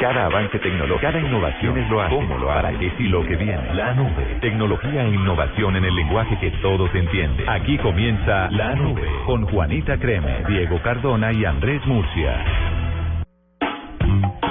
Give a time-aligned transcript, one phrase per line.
[0.00, 3.34] Cada avance tecnológico, cada innovación es lo hace, cómo lo hará, es y lo que
[3.34, 3.74] viene.
[3.74, 7.48] La nube, tecnología e innovación en el lenguaje que todos entienden.
[7.48, 12.44] Aquí comienza La Nube con Juanita Creme, Diego Cardona y Andrés Murcia.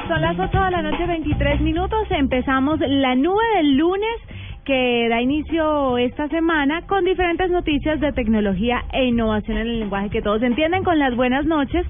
[0.10, 2.00] Son las 8 de la noche, 23 minutos.
[2.10, 4.18] Empezamos la nube del lunes
[4.66, 10.10] que da inicio esta semana con diferentes noticias de tecnología e innovación en el lenguaje
[10.10, 10.84] que todos entienden.
[10.84, 11.86] Con las buenas noches,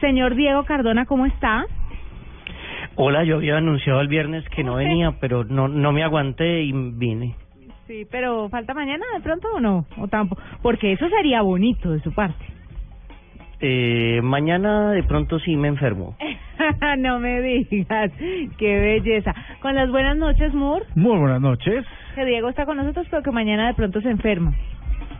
[0.00, 1.66] señor Diego Cardona, ¿cómo está?
[2.98, 6.72] Hola, yo había anunciado el viernes que no venía, pero no no me aguanté y
[6.72, 7.34] vine.
[7.86, 12.00] Sí, pero falta mañana de pronto o no, o tampoco, porque eso sería bonito de
[12.00, 12.44] su parte.
[13.60, 16.16] Eh, mañana de pronto sí me enfermo.
[16.98, 18.12] no me digas,
[18.58, 19.34] qué belleza.
[19.60, 20.86] Con las buenas noches, Moore.
[20.94, 21.84] Muy buenas noches.
[22.14, 24.54] Que Diego está con nosotros, pero que mañana de pronto se enferma.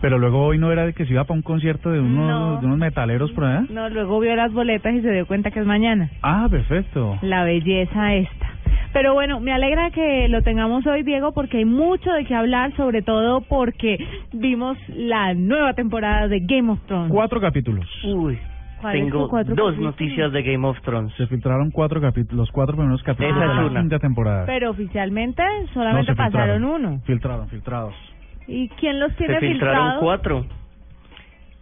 [0.00, 2.60] Pero luego hoy no era de que se iba para un concierto de unos, No.
[2.60, 3.64] de unos metaleros por allá.
[3.70, 6.10] No, luego vio las boletas y se dio cuenta que es mañana.
[6.22, 7.18] Ah, perfecto.
[7.22, 8.46] La belleza esta.
[8.92, 12.74] Pero bueno, me alegra que lo tengamos hoy, Diego, porque hay mucho de qué hablar,
[12.76, 13.98] sobre todo porque
[14.32, 17.10] vimos la nueva temporada de Game of Thrones.
[17.12, 17.86] Cuatro capítulos.
[18.04, 18.38] Uy,
[18.80, 19.78] ¿Cuáles tengo dos capítulos?
[19.78, 21.12] noticias de Game of Thrones.
[21.16, 24.44] Se filtraron cuatro capítulos, los cuatro primeros capítulos Esa de la quinta temporada.
[24.46, 26.84] Pero oficialmente No, solamente se pasaron filtraron.
[26.92, 27.00] uno.
[27.04, 27.94] Filtraron, filtrados.
[28.48, 30.02] ¿Y quién los Se tiene filtraron filtrados?
[30.02, 30.46] cuatro.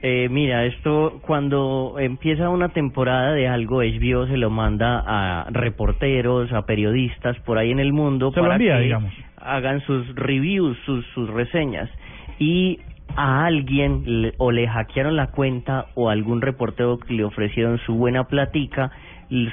[0.06, 6.52] Eh, mira, esto cuando empieza una temporada de algo, HBO se lo manda a reporteros,
[6.52, 9.14] a periodistas por ahí en el mundo Se para envía, que digamos.
[9.40, 11.88] hagan sus reviews, sus, sus reseñas.
[12.38, 12.80] Y
[13.16, 17.94] a alguien le- o le hackearon la cuenta o algún reportero que le ofrecieron su
[17.94, 18.90] buena platica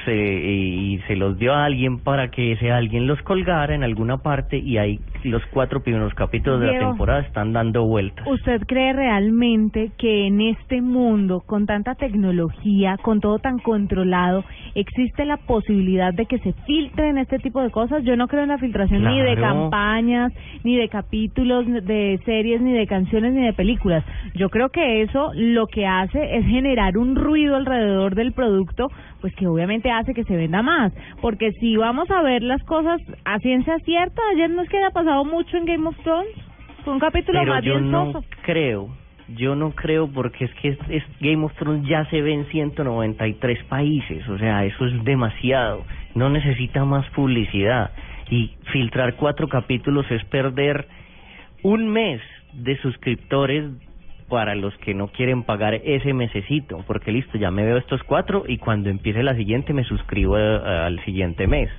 [0.05, 4.17] se, y se los dio a alguien para que ese alguien los colgara en alguna
[4.17, 6.87] parte y ahí los cuatro primeros capítulos de la Diego.
[6.89, 8.25] temporada están dando vueltas.
[8.27, 14.43] ¿Usted cree realmente que en este mundo, con tanta tecnología, con todo tan controlado,
[14.75, 18.03] existe la posibilidad de que se filtren este tipo de cosas?
[18.03, 19.61] Yo no creo en la filtración ni de Claro.
[19.71, 20.33] campañas,
[20.63, 24.03] ni de capítulos, de series, ni de canciones, ni de películas.
[24.35, 28.89] Yo creo que eso lo que hace es generar un ruido alrededor del producto,
[29.21, 30.91] pues que obviamente hace que se venda más.
[31.21, 34.89] Porque si vamos a ver las cosas a ciencia cierta, ayer no es que haya
[34.89, 36.29] pasado mucho en Game of Thrones.
[36.83, 38.25] Fue un capítulo Pero más yo bien no soso.
[38.41, 38.89] creo,
[39.35, 42.45] yo no creo porque es que es, es- Game of Thrones ya se ve en
[42.47, 47.91] 193 países, o sea, eso es demasiado, no necesita más publicidad
[48.31, 50.87] y filtrar cuatro capítulos es perder
[51.63, 52.19] un mes
[52.53, 53.65] de suscriptores
[54.31, 58.45] para los que no quieren pagar ese mesecito, porque listo, ya me veo estos cuatro
[58.47, 61.69] y cuando empiece la siguiente me suscribo eh, al siguiente mes.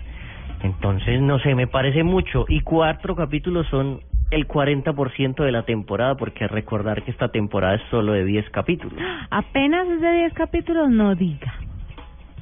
[0.63, 2.45] Entonces, no sé, me parece mucho.
[2.49, 7.83] Y cuatro capítulos son el 40% de la temporada, porque recordar que esta temporada es
[7.91, 8.99] solo de 10 capítulos.
[9.31, 11.55] Apenas es de 10 capítulos, no diga.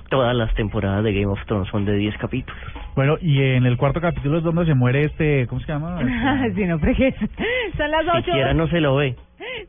[0.08, 2.60] Todas las temporadas de Game of Thrones son de 10 capítulos.
[2.96, 6.00] Bueno, y en el cuarto capítulo es donde se muere este, ¿cómo se llama?
[6.46, 7.14] Este- si no fregues.
[7.76, 8.24] Son las 8.
[8.24, 9.14] Siquiera no se lo ve.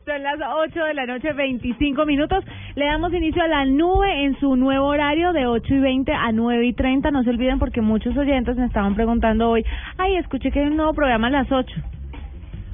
[0.04, 0.38] Son las
[0.68, 2.44] 8 de la noche, 25 minutos.
[2.74, 6.30] Le damos inicio a la nube en su nuevo horario de 8 y 20 a
[6.32, 7.10] 9 y 30.
[7.10, 9.64] No se olviden porque muchos oyentes me estaban preguntando hoy,
[9.98, 11.74] ay, escuché que hay un nuevo programa a las 8.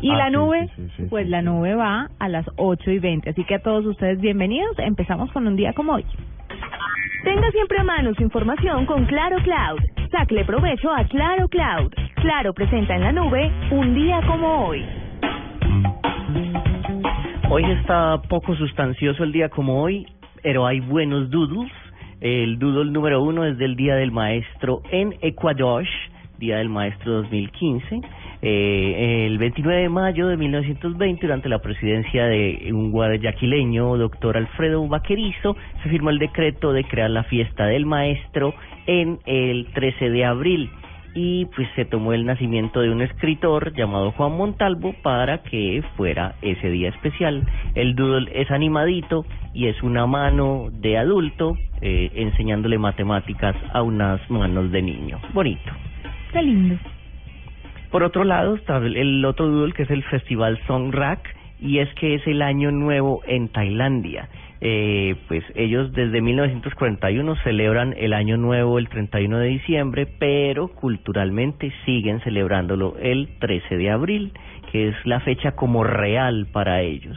[0.00, 1.44] Y Ah, la sí, nube, sí, sí, sí, pues sí, la sí.
[1.46, 3.30] nube va a las 8 y 20.
[3.30, 4.78] Así que a todos ustedes bienvenidos.
[4.78, 6.04] Empezamos con un día como hoy.
[7.24, 9.80] Tenga siempre a mano su información con Claro Cloud.
[10.10, 11.92] Sacle provecho a Claro Cloud.
[12.16, 14.84] Claro presenta en la nube un día como hoy.
[17.50, 20.06] Hoy está poco sustancioso el día como hoy,
[20.42, 21.72] pero hay buenos doodles.
[22.20, 25.86] El doodle número uno es del Día del Maestro en Ecuador,
[26.38, 28.02] Día del Maestro 2015.
[28.42, 34.86] Eh, el 29 de mayo de 1920, durante la presidencia de un guayaquileño, doctor Alfredo
[34.86, 38.52] Vaquerizo, se firmó el decreto de crear la fiesta del maestro
[38.86, 40.70] en el 13 de abril
[41.18, 46.36] y pues se tomó el nacimiento de un escritor llamado Juan Montalvo para que fuera
[46.42, 47.44] ese día especial.
[47.74, 54.20] El doodle es animadito y es una mano de adulto eh, enseñándole matemáticas a unas
[54.30, 55.18] manos de niño.
[55.34, 55.72] Bonito.
[56.32, 56.76] Qué lindo.
[57.90, 61.78] Por otro lado está el- el otro doodle que es el Festival Song Rack y
[61.78, 64.28] es que es el año nuevo en Tailandia
[64.60, 71.72] eh, pues ellos desde 1941 celebran el Año Nuevo el 31 de diciembre, pero culturalmente
[71.84, 74.32] siguen celebrándolo el 13 de abril,
[74.72, 77.16] que es la fecha como real para ellos.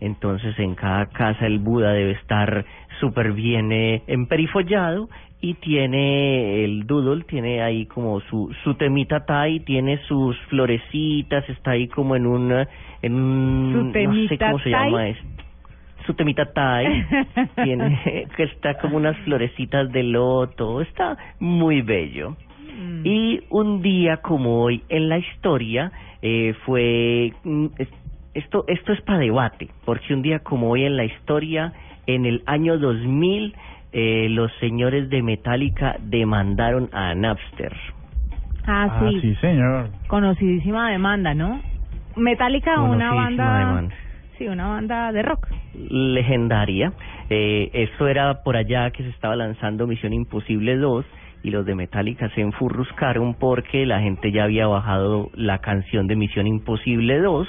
[0.00, 2.66] Entonces en cada casa el Buda debe estar
[3.00, 5.08] súper bien eh, emperifollado
[5.40, 11.72] y tiene el doodle, tiene ahí como su, su temita tai, tiene sus florecitas, está
[11.72, 12.66] ahí como en un,
[13.02, 15.33] en un, ¿Su no sé cómo se llama esto
[16.06, 17.04] su temita tai,
[17.62, 22.36] tiene que está como unas florecitas de loto, está muy bello.
[22.78, 23.06] Mm.
[23.06, 25.92] Y un día como hoy en la historia
[26.22, 27.88] eh, fue mm, es-
[28.34, 31.72] esto esto es para debate, porque un día como hoy en la historia
[32.06, 33.54] en el año 2000
[33.92, 37.72] eh, los señores de Metallica demandaron a Napster.
[38.66, 39.20] Ah, Ah, sí.
[39.20, 39.90] sí, señor.
[40.08, 41.60] Conocidísima demanda, ¿no?
[42.16, 43.58] Metallica, una banda...
[43.58, 43.94] demanda.
[44.38, 45.48] Sí, una banda de rock.
[45.74, 46.92] legendaria.
[47.30, 51.04] Eh, esto era por allá que se estaba lanzando Misión Imposible 2
[51.44, 56.16] y los de Metallica se enfurruscaron porque la gente ya había bajado la canción de
[56.16, 57.48] Misión Imposible 2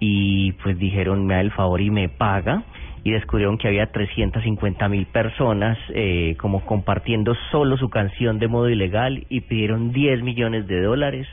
[0.00, 2.62] y pues dijeron me da el favor y me paga
[3.04, 8.68] y descubrieron que había 350 mil personas eh, como compartiendo solo su canción de modo
[8.68, 11.26] ilegal y pidieron 10 millones de dólares.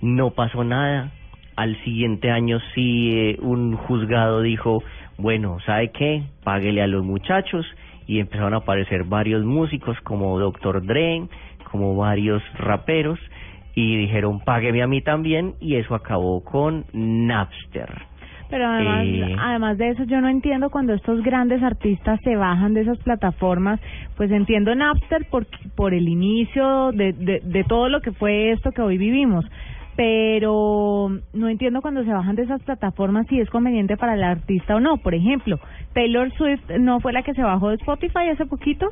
[0.00, 1.10] No pasó nada.
[1.62, 4.82] Al siguiente año sí eh, un juzgado dijo,
[5.16, 6.24] bueno, ¿sabe qué?
[6.42, 7.64] Páguele a los muchachos
[8.08, 10.84] y empezaron a aparecer varios músicos como Dr.
[10.84, 11.22] Dre,
[11.70, 13.20] como varios raperos
[13.76, 17.90] y dijeron, págueme a mí también y eso acabó con Napster.
[18.50, 19.36] Pero además, Eh.
[19.38, 23.78] además de eso, yo no entiendo cuando estos grandes artistas se bajan de esas plataformas.
[24.16, 28.72] Pues entiendo Napster por, por el inicio de, de, de todo lo que fue esto
[28.72, 29.44] que hoy vivimos.
[29.96, 34.76] Pero no entiendo cuando se bajan de esas plataformas si es conveniente para el artista
[34.76, 34.96] o no.
[34.96, 35.58] Por ejemplo,
[35.92, 38.88] Taylor Swift no fue la que se bajó de Spotify hace poquito.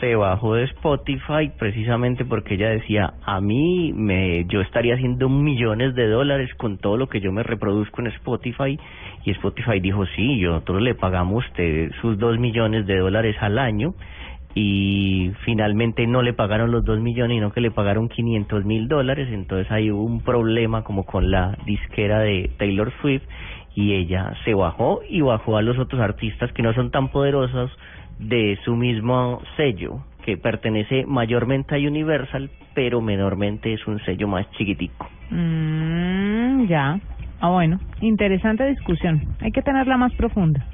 [0.00, 5.94] se bajó de Spotify precisamente porque ella decía a mí me yo estaría haciendo millones
[5.94, 8.78] de dólares con todo lo que yo me reproduzco en Spotify
[9.24, 11.44] y Spotify dijo sí nosotros le pagamos
[12.00, 13.94] sus dos millones de dólares al año
[14.60, 19.28] y finalmente no le pagaron los dos millones sino que le pagaron 500 mil dólares
[19.30, 23.22] entonces ahí hubo un problema como con la disquera de Taylor Swift
[23.76, 27.70] y ella se bajó y bajó a los otros artistas que no son tan poderosos
[28.18, 34.50] de su mismo sello, que pertenece mayormente a Universal, pero menormente es un sello más
[34.52, 35.08] chiquitico.
[35.30, 36.98] Mm, ya.
[37.40, 37.78] Ah, bueno.
[38.00, 39.20] Interesante discusión.
[39.40, 40.66] Hay que tenerla más profunda.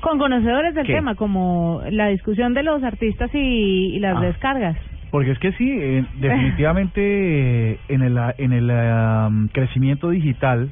[0.00, 0.94] Con conocedores del ¿Qué?
[0.94, 3.38] tema, como la discusión de los artistas y,
[3.96, 4.20] y las Ah.
[4.20, 4.76] descargas.
[5.10, 10.70] Porque es que sí, eh, definitivamente eh, en el, ah, en el am, crecimiento digital,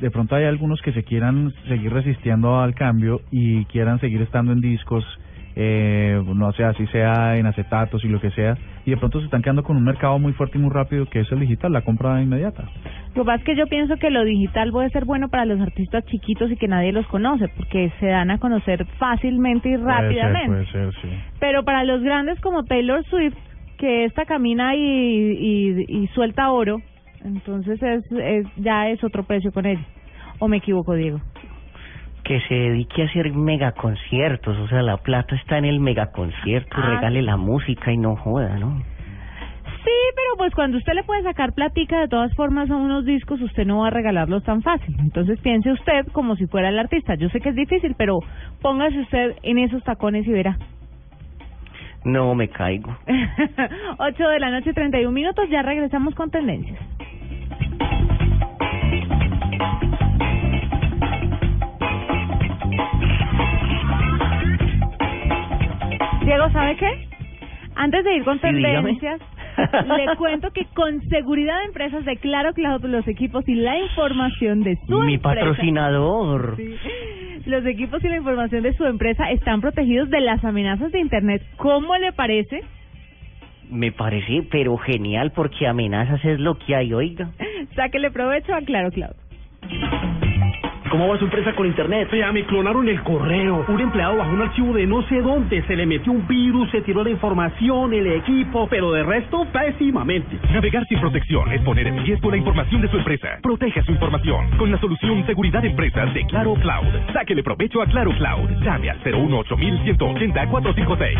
[0.00, 4.52] de pronto hay algunos que se quieran seguir resistiendo al cambio y quieran seguir estando
[4.52, 5.04] en discos,
[5.56, 9.26] eh, no sé, así sea en acetatos y lo que sea, y de pronto se
[9.26, 11.82] están quedando con un mercado muy fuerte y muy rápido que es el digital, la
[11.82, 12.64] compra inmediata.
[13.14, 15.60] Lo que pasa es que yo pienso que lo digital puede ser bueno para los
[15.60, 20.46] artistas chiquitos y que nadie los conoce, porque se dan a conocer fácilmente y rápidamente.
[20.46, 21.16] Puede ser, puede ser, sí.
[21.38, 23.36] Pero para los grandes como Taylor Swift,
[23.78, 26.78] que esta camina y, y, y suelta oro,
[27.24, 29.78] entonces es, es ya es otro precio con él.
[30.38, 31.20] ¿O me equivoco, Diego?
[32.24, 36.94] Que se dedique a hacer megaconciertos, o sea, la plata está en el megaconcierto, Ah.
[36.96, 38.82] regale la música y no joda, ¿no?
[39.84, 43.40] Sí, pero pues cuando usted le puede sacar platica de todas formas a unos discos,
[43.42, 44.96] usted no va a regalarlos tan fácil.
[44.98, 47.14] Entonces piense usted como si fuera el artista.
[47.16, 48.20] Yo sé que es difícil, pero
[48.62, 50.56] póngase usted en esos tacones y verá.
[52.04, 52.96] No me caigo.
[53.98, 56.78] 8 de la noche, 31 minutos, ya regresamos con tendencias.
[66.52, 67.08] ¿Sabe qué?
[67.76, 68.94] Antes de ir con Sí, dígame.
[68.94, 69.20] tendencias,
[69.86, 74.62] le cuento que con seguridad de empresas de Claro Cloud, los equipos y la información
[74.62, 76.54] de su Mi empresa- patrocinador.
[76.56, 76.76] Sí.
[77.46, 81.42] Los equipos y la información de su empresa están protegidos de las amenazas de Internet.
[81.56, 82.62] ¿Cómo le parece?
[83.70, 87.30] Me parece, pero genial, porque amenazas es lo que hay, oiga.
[87.74, 89.14] Sáquele provecho a Claro Cloud.
[90.94, 92.08] ¿Cómo va su empresa con internet?
[92.12, 93.64] Ya me clonaron el correo.
[93.66, 96.82] Un empleado bajó un archivo de no sé dónde, se le metió un virus, se
[96.82, 100.38] tiró la información, el equipo, pero de resto pésimamente.
[100.52, 103.40] Navegar sin protección es poner en riesgo la información de su empresa.
[103.42, 106.86] Proteja su información con la solución Seguridad Empresas de Claro Cloud.
[107.12, 108.62] Sáquele provecho a Claro Cloud.
[108.62, 109.56] Llame al 018
[110.48, 111.18] 456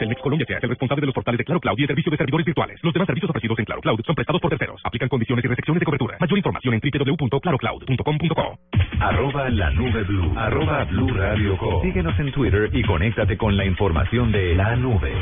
[0.00, 2.16] Telmex Colombia es el responsable de los portales de Claro Cloud y el servicio de
[2.16, 2.80] servidores virtuales.
[2.82, 4.80] Los demás servicios ofrecidos en Claro Cloud son prestados por terceros.
[4.82, 6.16] Aplican condiciones y restricciones de cobertura.
[6.18, 8.58] Mayor información en www.clarocloud.com.co.
[9.00, 10.32] Arroba la nube blue.
[10.38, 11.82] Arroba blue radio com.
[11.82, 15.12] Síguenos en Twitter y conéctate con la información de la nube.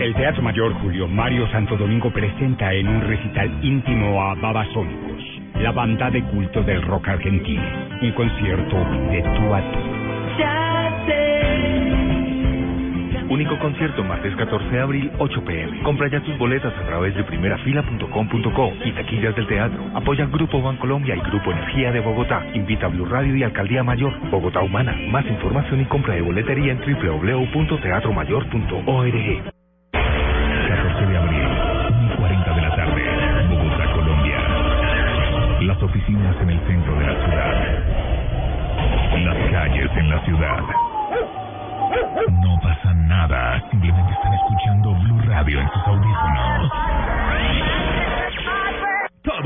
[0.00, 5.22] El Teatro Mayor Julio Mario Santo Domingo presenta en un recital íntimo a Babasónicos,
[5.60, 7.62] la banda de culto del rock argentino.
[8.00, 8.76] Un concierto
[9.10, 9.78] de tú a tú.
[13.28, 15.82] Único concierto martes 14 de abril, 8 pm.
[15.82, 19.84] Compra ya tus boletas a través de primerafila.com.co y taquillas del teatro.
[19.94, 22.42] Apoya Grupo Bancolombia y Grupo Energía de Bogotá.
[22.54, 24.18] Invita a Blue Radio y Alcaldía Mayor.
[24.30, 24.96] Bogotá Humana.
[25.10, 29.59] Más información y compra de boletería en www.teatromayor.org.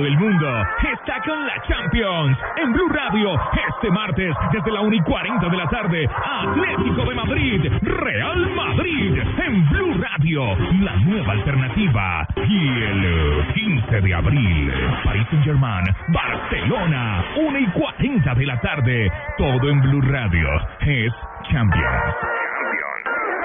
[0.05, 4.97] Todo el mundo está con la Champions en Blue Radio este martes desde la 1
[4.97, 6.07] y 40 de la tarde.
[6.07, 12.29] Atlético de Madrid, Real Madrid en Blue Radio, la nueva alternativa.
[12.37, 18.61] Y el eh, 15 de abril, Paris Saint Germain, Barcelona, 1 y 40 de la
[18.61, 19.11] tarde.
[19.39, 21.15] Todo en Blue Radio es
[21.51, 22.15] Champions.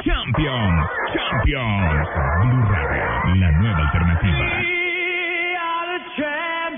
[0.03, 2.09] Champions, Champions.
[2.43, 4.58] Blue Radio, la nueva alternativa.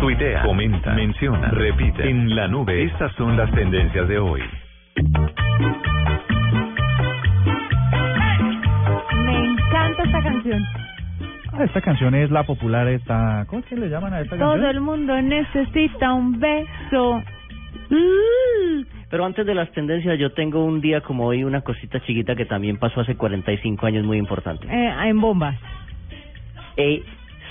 [0.00, 2.08] Tuitea, comenta, menciona, repite.
[2.08, 4.40] En la nube, estas son las tendencias de hoy.
[9.24, 10.62] Me encanta esta canción.
[11.52, 13.44] Ah, esta canción es la popular, esta...
[13.48, 14.70] ¿Cómo es que le llaman a esta Todo canción?
[14.70, 17.22] el mundo necesita un beso.
[17.90, 18.99] Mm.
[19.10, 22.46] Pero antes de las tendencias, yo tengo un día como hoy una cosita chiquita que
[22.46, 24.66] también pasó hace 45 años muy importante.
[24.70, 25.56] Eh, en bombas.
[26.76, 27.02] Eh,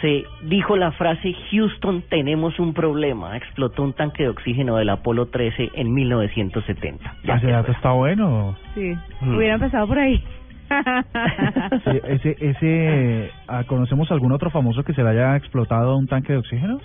[0.01, 3.35] se dijo la frase Houston tenemos un problema.
[3.35, 7.15] Explotó un tanque de oxígeno del Apolo 13 en 1970.
[7.25, 8.55] Ya Ese dato está bueno.
[8.75, 9.35] Sí, Mm.
[9.35, 10.23] hubiera empezado por ahí.
[11.83, 16.33] Sí, ese, ese, ah, ¿Conocemos algún otro famoso que se le haya explotado un tanque
[16.33, 16.79] de oxígeno?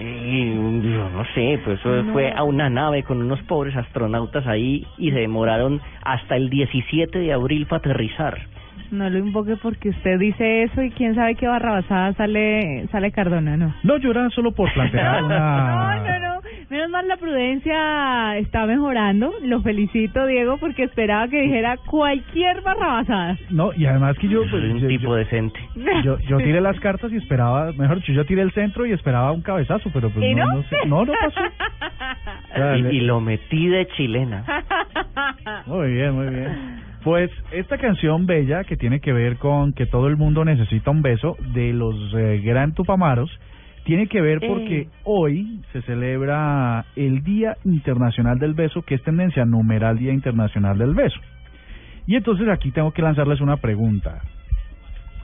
[0.00, 2.12] Yo no sé, pues eso No.
[2.12, 7.18] fue a una nave con unos pobres astronautas ahí y se demoraron hasta el 17
[7.18, 8.38] de abril para aterrizar.
[8.90, 13.56] No lo invoque porque usted dice eso y quién sabe qué barrabasada sale sale Cardona,
[13.56, 13.72] ¿no?
[13.84, 15.96] No, yo era solo por plantear No, una...
[15.96, 16.40] no, no.
[16.70, 19.32] Menos mal la prudencia está mejorando.
[19.42, 23.36] Lo felicito, Diego, porque esperaba que dijera cualquier barrabasada.
[23.50, 24.40] No, y además que yo...
[24.42, 25.58] Pues, Soy un yo, tipo yo- decente.
[26.04, 29.32] yo, yo tiré las cartas y esperaba, mejor dicho, yo tiré el centro y esperaba
[29.32, 30.54] un cabezazo, pero pues ¿Y no, no?
[30.58, 31.40] no, sé- no, no pasó.
[32.90, 34.44] Y, y lo metí de chilena.
[35.66, 36.80] Muy bien, muy bien.
[37.04, 41.00] Pues esta canción bella que tiene que ver con que todo el mundo necesita un
[41.02, 43.30] beso de los eh, Gran Tupamaros
[43.84, 44.88] tiene que ver porque Eh.
[45.04, 50.94] hoy se celebra el Día Internacional del Beso, que es tendencia numeral Día Internacional del
[50.94, 51.18] Beso.
[52.06, 54.20] Y entonces aquí tengo que lanzarles una pregunta.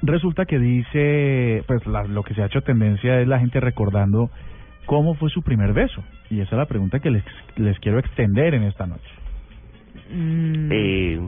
[0.02, 4.30] Resulta que dice, pues la- lo que se ha hecho tendencia es la gente recordando
[4.86, 6.02] cómo fue su primer beso.
[6.30, 7.24] Y esa es la pregunta que les,
[7.56, 9.10] les quiero extender en esta noche.
[10.12, 11.20] Mm, Eh,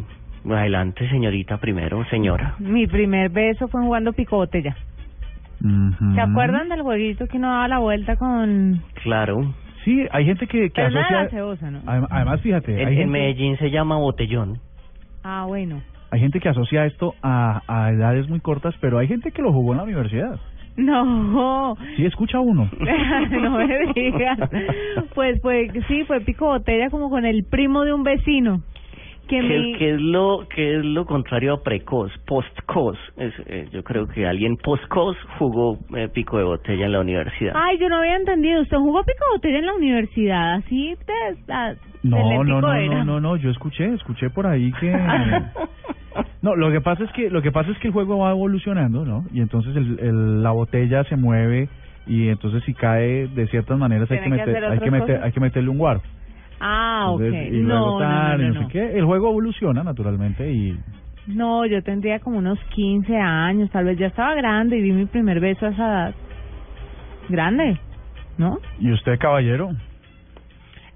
[0.57, 2.55] adelante, señorita, primero, señora.
[2.59, 4.76] Mi primer beso fue jugando pico botella.
[5.62, 6.14] Ujú.
[6.14, 8.83] ¿Se acuerdan del jueguito que uno daba la vuelta con...
[9.02, 9.55] Claro.
[9.85, 11.23] Sí, hay gente que, que Pero no asocia...
[11.25, 11.81] gaseosa, ¿no?
[11.83, 14.59] Adem- Además, fíjate, En, hay en gente, Medellín se llama botellón.
[15.25, 15.81] Ah, bueno.
[16.11, 19.52] hay gente que asocia esto a, a edades muy cortas, pero hay gente que lo
[19.52, 20.38] jugó en la universidad.
[20.76, 22.71] No, Sí, escucha uno.
[23.40, 24.38] no me digas.
[25.14, 28.62] Pues, pues sí, fue pico botella como con el primo de un vecino.
[29.28, 32.11] Que ¿Qué, es lo que es lo contrario a precoz?
[32.26, 32.99] Postcoz.
[33.16, 37.52] Es, eh, yo creo que alguien postcoz jugó eh, pico de botella en la universidad.
[37.54, 38.62] Ay, yo no había entendido.
[38.62, 40.54] ¿Usted jugó pico de botella en la universidad?
[40.54, 40.97] Así
[41.49, 42.87] a- de No, no, no, era.
[42.99, 44.90] no, no, no, yo escuché, escuché por ahí que
[46.42, 49.04] No, lo que pasa es que lo que pasa es que el juego va evolucionando,
[49.04, 49.25] ¿no?
[49.32, 51.68] Y entonces el, el- la botella se mueve
[52.06, 55.25] y entonces si cae de ciertas maneras hay que meter hay que meter cosas.
[55.25, 56.00] hay que meterle un guaro.
[56.61, 57.21] Ah, ok.
[57.21, 58.67] Entonces, y No, luego no, tal, no, y no, no no.
[58.67, 58.99] sé qué.
[58.99, 60.77] El juego evoluciona naturalmente y
[61.27, 65.07] No, yo tendría como unos 15 años, tal vez ya estaba grande y di mi
[65.07, 66.15] primer beso a esa edad.
[67.29, 67.77] Grande,
[68.38, 68.59] ¿no?
[68.81, 69.71] y usted caballero,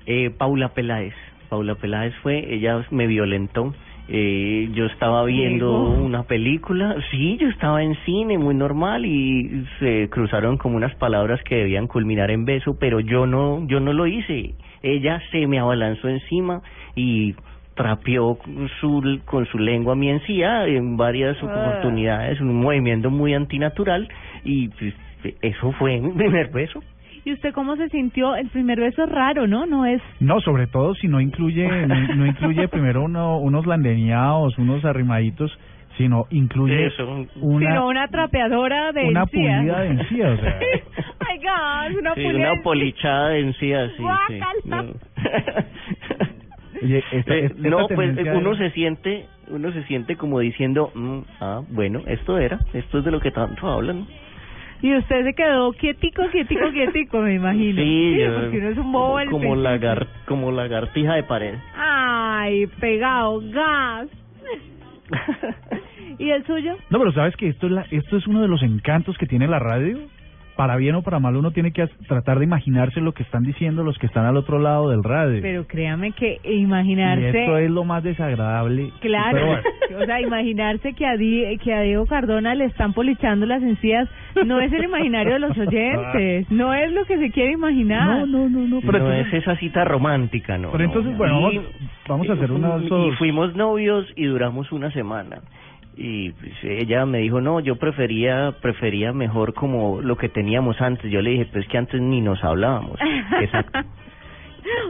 [0.07, 1.15] Eh, Paula Peláez.
[1.49, 3.73] Paula Peláez fue, ella me violentó.
[4.09, 10.09] Eh, yo estaba viendo una película, sí, yo estaba en cine, muy normal, y se
[10.11, 14.07] cruzaron como unas palabras que debían culminar en beso, pero yo no, yo no lo
[14.09, 14.55] hice.
[14.83, 16.61] Ella se me abalanzó encima
[16.95, 17.35] y
[17.75, 18.39] trapeó
[18.81, 21.47] su, con su lengua mi encía en varias Ah.
[21.47, 24.09] oportunidades, un movimiento muy antinatural,
[24.45, 24.95] y pues,
[25.41, 26.83] eso fue mi primer beso.
[27.25, 28.35] ¿Y usted cómo se sintió?
[28.35, 29.65] El primer beso es raro, ¿no?
[29.65, 30.03] No es...
[30.19, 35.57] no, sobre todo si no incluye no, no incluye primero uno, unos landeñados, unos arrimaditos,
[35.97, 37.27] sino incluye Eso.
[37.37, 39.59] una sino una trapeadora de una encías.
[39.61, 40.59] pulida de encía, o sea.
[41.29, 44.41] Ay, gas, una Sí, una polichada de encías, sí, sí.
[44.65, 44.85] No.
[46.83, 51.19] Oye, esta- Eh, esta no, pues uno se siente, uno se siente como diciendo, mm,
[51.41, 54.07] ah, bueno, esto era, esto es de lo que tanto hablan.
[54.81, 57.81] Y usted se quedó quietico, quietico, quietico, me imagino.
[57.81, 59.55] Sí, yo- porque uno es un bobo como, principio.
[59.55, 61.55] lagar, como lagartija de pared.
[61.77, 64.09] Ay, pegado, gas.
[66.23, 66.77] ¿Y el suyo?
[66.91, 69.47] No, pero sabes que esto es la, esto es uno de los encantos que tiene
[69.49, 69.99] la radio.
[70.55, 73.83] Para bien o para mal uno tiene que tratar de imaginarse lo que están diciendo
[73.83, 75.41] los que están al otro lado del radio.
[75.41, 77.27] Pero créame que y imaginarse...
[77.45, 78.91] esto es lo más desagradable.
[79.01, 79.63] Claro, Pero bueno.
[80.03, 84.11] o sea, imaginarse que a, Di- que a Diego Cardona le están polichando las encías
[84.45, 88.07] no es el imaginario de los oyentes, no es lo que se quiere imaginar.
[88.07, 88.81] No, no, no, no.
[88.83, 90.71] Pero no entonces- es esa cita romántica, ¿no?
[90.71, 90.91] Pero no.
[90.91, 91.71] entonces, bueno, Y- vamos,
[92.07, 92.77] vamos a hacer una...
[92.77, 95.39] y fuimos novios y duramos una semana.
[95.97, 101.11] Y pues, ella me dijo, no, yo prefería, prefería mejor como lo que teníamos antes.
[101.11, 102.99] Yo le dije, pues que antes ni nos hablábamos.
[103.41, 103.81] Exacto.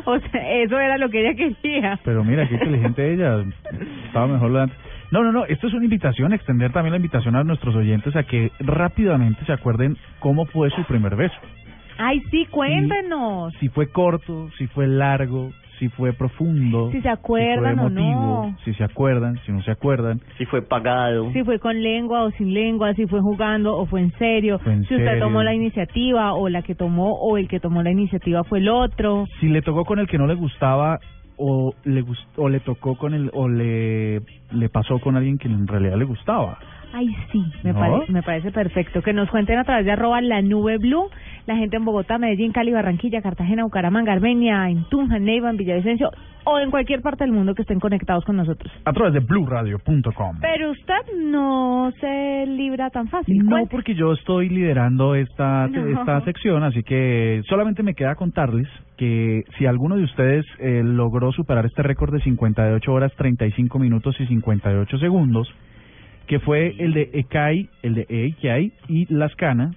[0.05, 1.99] o sea, eso era lo que ella quería.
[2.05, 3.45] Pero mira, qué inteligente ella.
[4.07, 4.79] Estaba mejor lo de antes.
[5.11, 5.45] No, no, no.
[5.45, 9.53] Esto es una invitación, extender también la invitación a nuestros oyentes a que rápidamente se
[9.53, 11.37] acuerden cómo fue su primer beso.
[11.99, 13.53] Ay, sí, cuéntenos.
[13.61, 15.51] Si fue corto, si fue largo,
[15.83, 16.93] si fue profundo.
[16.93, 18.57] Si se acuerdan si fue o no.
[18.65, 20.21] Si se acuerdan, si no se acuerdan.
[20.39, 21.33] Si fue pagado.
[21.33, 24.75] Si fue con lengua o sin lengua, si fue jugando o fue en serio, Fue
[24.75, 27.91] en si usted tomó la iniciativa o la que tomó o el que tomó la
[27.91, 29.27] iniciativa fue el otro.
[29.41, 31.01] Si le tocó con el que no le gustaba
[31.37, 34.21] o le gust- o le tocó con el o le
[34.53, 36.59] le pasó con alguien que en realidad le gustaba.
[36.93, 37.79] Ay, sí, me, ¿No?
[37.81, 39.03] pare- me parece perfecto.
[39.03, 41.09] Que nos cuenten a través de arroba la nube blue,
[41.47, 46.11] la gente en Bogotá, Medellín, Cali, Barranquilla, Cartagena, Bucaramanga, Armenia, en Tunja, Neiva, en Villavicencio
[46.45, 48.73] o en cualquier parte del mundo que estén conectados con nosotros.
[48.85, 50.39] A través de blueradio.com.
[50.41, 53.39] Pero usted no se libra tan fácil.
[53.39, 53.69] No, Cuente.
[53.71, 55.87] porque yo estoy liderando esta, No.
[56.01, 61.33] esta sección, así que solamente me queda contarles que si alguno de ustedes eh, logró
[61.33, 65.49] superar este récord de 58 horas, 35 minutos y 58 segundos,
[66.27, 69.73] que fue el de Ekai, el de Eikai y Lascana,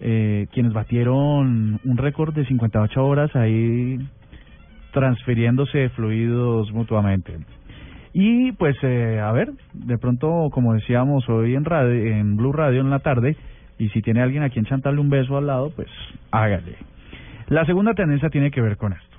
[0.00, 3.98] eh, quienes batieron un récord de 58 horas ahí
[4.92, 7.38] transfiriéndose fluidos mutuamente.
[8.12, 12.80] Y pues, eh, a ver, de pronto, como decíamos hoy en radio, en Blue Radio
[12.80, 13.36] en la tarde,
[13.78, 15.88] y si tiene alguien a quien chantarle un beso al lado, pues
[16.30, 16.76] hágale.
[17.48, 19.14] La segunda tendencia tiene que ver con esto.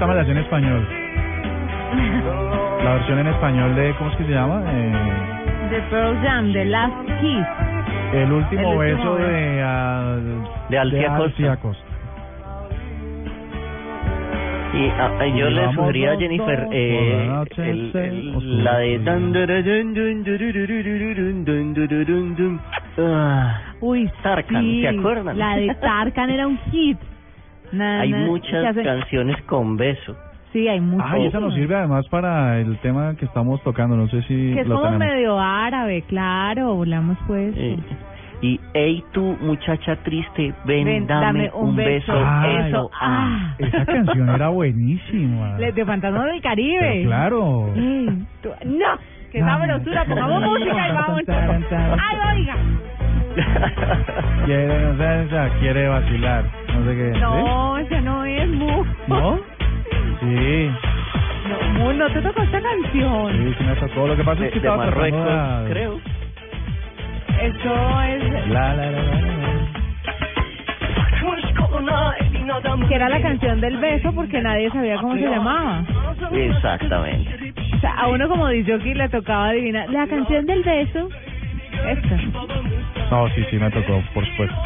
[0.00, 0.99] Esta me en español.
[2.84, 4.62] La versión en español de, ¿cómo es que se llama?
[4.66, 4.92] Eh...
[5.70, 7.46] The Pearl Jam, The Last Kiss.
[8.12, 11.56] El último, el último beso de, uh, de Alcia Costa.
[11.58, 11.84] Costa.
[14.72, 18.98] Y a, a, yo le sugería a Jennifer eh, la, el, el, la de...
[23.80, 25.38] Uy, Tarkan, sí, ¿se acuerdan?
[25.38, 26.98] La de Tarkan era un hit.
[27.72, 30.16] Na, na, Hay muchas canciones con beso.
[30.52, 31.06] Sí, hay muchas.
[31.12, 34.52] Ah, y esa nos sirve además para el tema que estamos tocando, no sé si
[34.54, 35.14] Que es lo como tenemos.
[35.14, 37.54] medio árabe, claro, hablamos pues.
[37.56, 37.76] Eh,
[38.42, 42.12] y, hey tú, muchacha triste, ven, Ven, dame, dame un un beso.
[42.12, 42.24] beso.
[42.26, 43.54] Ay, Eso, ah.
[43.58, 45.56] Esa canción era buenísima.
[45.58, 46.78] Le- De Fantasma del Caribe.
[46.80, 47.66] Pero claro.
[47.76, 48.06] Ey,
[48.42, 48.98] tú- no,
[49.30, 51.20] qué sabrosura, pongamos música y vamos.
[51.28, 52.56] Ay, oiga.
[54.46, 57.18] quiere, no sé, o sea, quiere vacilar, no sé qué.
[57.20, 58.84] No, ese no es Mu.
[59.06, 59.38] ¿No?
[60.20, 60.70] Sí,
[61.78, 63.32] No, no te tocó esta canción.
[63.32, 64.06] sí, sí me tocó.
[64.06, 66.00] Lo que pasa De, es que de estaba Marruecos, de- creo.
[67.40, 68.48] Esto es...
[68.48, 69.30] La, la, la, la, la.
[72.88, 75.84] Que era la canción del beso porque nadie sabía cómo se llamaba.
[76.32, 77.52] Exactamente.
[77.76, 79.88] O sea, a uno como dice aquí le tocaba adivinar.
[79.90, 81.08] La canción del beso.
[81.88, 82.16] Esta.
[83.10, 84.56] No, sí, sí, me tocó, por supuesto.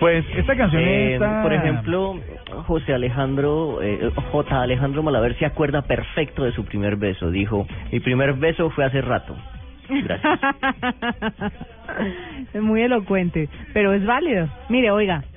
[0.00, 1.42] Pues esta canción Eh, está...
[1.42, 2.18] Por ejemplo,
[2.66, 4.62] José Alejandro, eh, J.
[4.62, 7.30] Alejandro Malaver se acuerda perfecto de su primer beso.
[7.30, 9.36] Dijo, mi primer beso fue hace rato.
[9.90, 10.38] Gracias.
[12.54, 14.48] es muy elocuente, pero es válido.
[14.70, 15.22] Mire, oiga.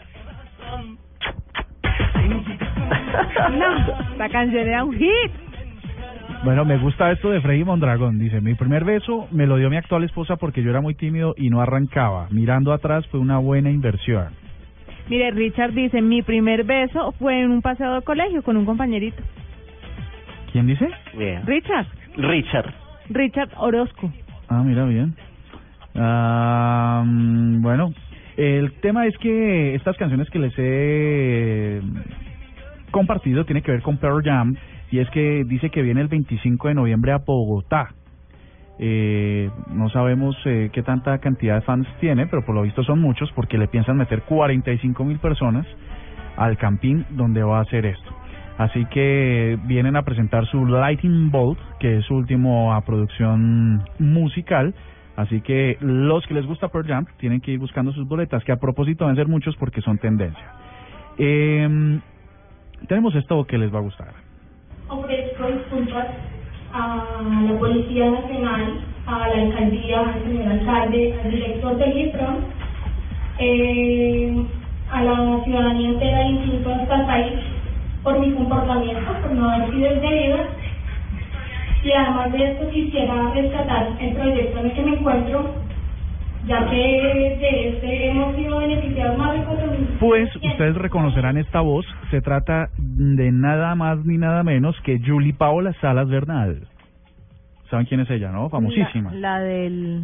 [3.51, 5.31] No, la canción era un hit.
[6.43, 8.17] Bueno, me gusta esto de Freddy Mondragón.
[8.17, 11.35] Dice, mi primer beso me lo dio mi actual esposa porque yo era muy tímido
[11.37, 12.27] y no arrancaba.
[12.31, 14.29] Mirando atrás fue una buena inversión.
[15.09, 19.21] Mire, Richard dice, mi primer beso fue en un paseo de colegio con un compañerito.
[20.51, 20.87] ¿Quién dice?
[21.17, 21.45] Bien.
[21.45, 22.73] Richard, Richard.
[23.09, 24.11] Richard Orozco.
[24.47, 25.15] Ah, mira, bien.
[25.95, 27.93] Ah, bueno,
[28.37, 31.81] el tema es que estas canciones que les he
[32.91, 34.55] compartido tiene que ver con Pearl Jam
[34.91, 37.89] y es que dice que viene el 25 de noviembre a Bogotá.
[38.79, 42.99] Eh, no sabemos eh, qué tanta cantidad de fans tiene, pero por lo visto son
[42.99, 45.65] muchos porque le piensan meter 45 mil personas
[46.37, 48.09] al campín donde va a hacer esto.
[48.57, 54.73] Así que vienen a presentar su Lightning Bolt, que es su última producción musical.
[55.15, 58.51] Así que los que les gusta Pearl Jam tienen que ir buscando sus boletas, que
[58.51, 60.53] a propósito van a ser muchos porque son tendencia.
[61.17, 61.99] Eh,
[62.87, 64.13] tenemos esto que les va a gustar.
[66.73, 72.37] A la Policía Nacional, a la alcaldía, al señor alcalde, al director del IFRON,
[73.37, 74.45] eh,
[74.91, 77.33] a la ciudadanía entera, incluso hasta el país,
[78.03, 80.37] por mi comportamiento, por no haber sido el debido.
[81.83, 85.62] Y además de esto quisiera rescatar el proyecto en el que me encuentro,
[86.45, 91.85] ya que de este hemos sido beneficiados más de 4.000 Pues ustedes reconocerán esta voz.
[92.11, 96.67] Se trata de nada más ni nada menos que Julie Paola Salas Bernal.
[97.69, 98.49] ¿Saben quién es ella, no?
[98.49, 99.13] Famosísima.
[99.13, 100.03] La, la del...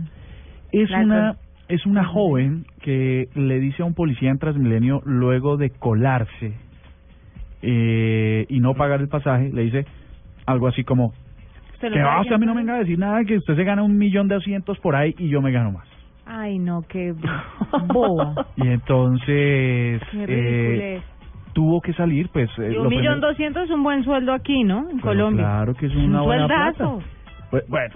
[0.72, 1.36] Es la una
[1.70, 6.54] es una joven que le dice a un policía en Transmilenio luego de colarse
[7.62, 9.86] eh, y no pagar el pasaje, le dice
[10.48, 11.14] algo así como
[11.74, 13.56] ¿Usted lo que va, usted a mí no me venga a decir nada que usted
[13.56, 15.88] se gana un millón de asientos por ahí y yo me gano más.
[16.32, 17.14] Ay, no, qué
[17.88, 18.36] boba.
[18.56, 21.02] Y entonces Qué eh,
[21.54, 24.82] tuvo que salir, pues eh, Y un millón doscientos es un buen sueldo aquí, ¿no?
[24.82, 25.44] En Pero Colombia.
[25.46, 26.98] Claro que es un una buena sueldazo.
[27.00, 27.06] plata.
[27.50, 27.96] Pues, bueno,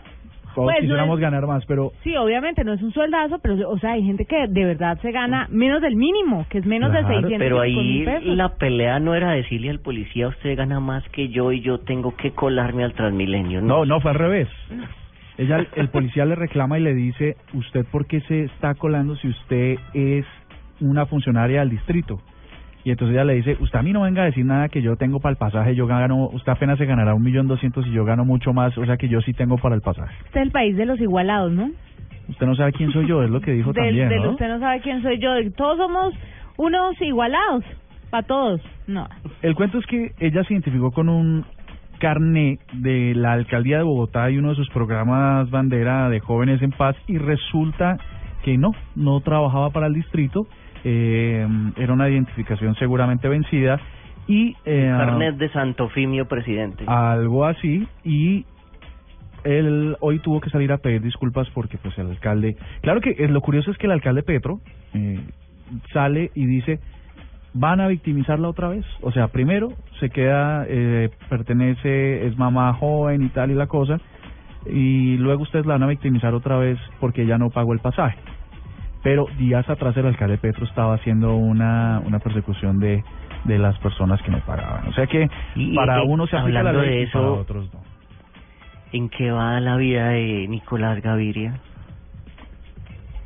[0.56, 3.70] todos Pues, no quisiéramos es- ganar más, pero Sí, obviamente no es un sueldazo, pero
[3.70, 6.92] o sea, hay gente que de verdad se gana menos del mínimo, que es menos
[6.92, 8.36] de Claro, 600 pero ahí pesos.
[8.36, 12.16] la pelea no era decirle al policía, usted gana más que yo y yo tengo
[12.16, 13.62] que colarme al Transmilenio.
[13.62, 14.48] No, no, fue al revés.
[15.38, 19.28] Ella, el policía le reclama y le dice, ¿usted por qué se está colando si
[19.30, 20.26] usted es
[20.80, 22.22] una funcionaria del distrito?
[22.86, 24.96] Y entonces ella le dice, usted a mí no venga a decir nada que yo
[24.98, 28.04] tengo para el pasaje, yo gano, usted apenas se ganará un millón doscientos y yo
[28.06, 30.14] gano mucho más, o sea que yo sí tengo para el pasaje.
[30.26, 31.72] Este es el país de los igualados, ¿no?
[32.30, 34.32] Usted no sabe quién soy yo, es lo que dijo Del- también, del ¿no?
[34.32, 35.30] usted no sabe quién soy yo.
[35.56, 36.14] Todos somos
[36.58, 37.64] unos igualados,
[38.10, 38.62] para todos.
[38.86, 39.08] No.
[39.42, 41.46] El cuento es que ella se identificó con un
[42.04, 46.72] carné de la alcaldía de Bogotá y uno de sus programas bandera de jóvenes en
[46.72, 47.98] paz y resulta
[48.44, 50.46] que no, no trabajaba para el distrito,
[50.84, 53.80] eh, era una identificación seguramente vencida
[54.28, 56.84] y eh, Carnet de Santofimio, presidente.
[56.88, 58.46] algo así y
[59.46, 63.30] él hoy tuvo que salir a pedir disculpas porque pues el alcalde claro que eh,
[63.30, 64.60] lo curioso es que el alcalde Petro
[64.94, 65.22] eh,
[65.94, 66.82] sale y dice
[67.54, 68.86] van a victimizarla otra vez.
[69.02, 74.00] O sea primero se queda eh, pertenece es mamá joven y tal y la cosa
[74.66, 78.18] y luego ustedes la van a victimizar otra vez porque ella no pagó el pasaje.
[79.04, 83.04] Pero días atrás el alcalde Petro estaba haciendo una una persecución de
[83.46, 84.88] de las personas que no pagaban.
[84.88, 87.34] O sea que Y, para eh, uno se aplica la ley de y para eso,
[87.34, 87.82] otros no.
[88.94, 91.60] ¿En qué va la vida de Nicolás Gaviria?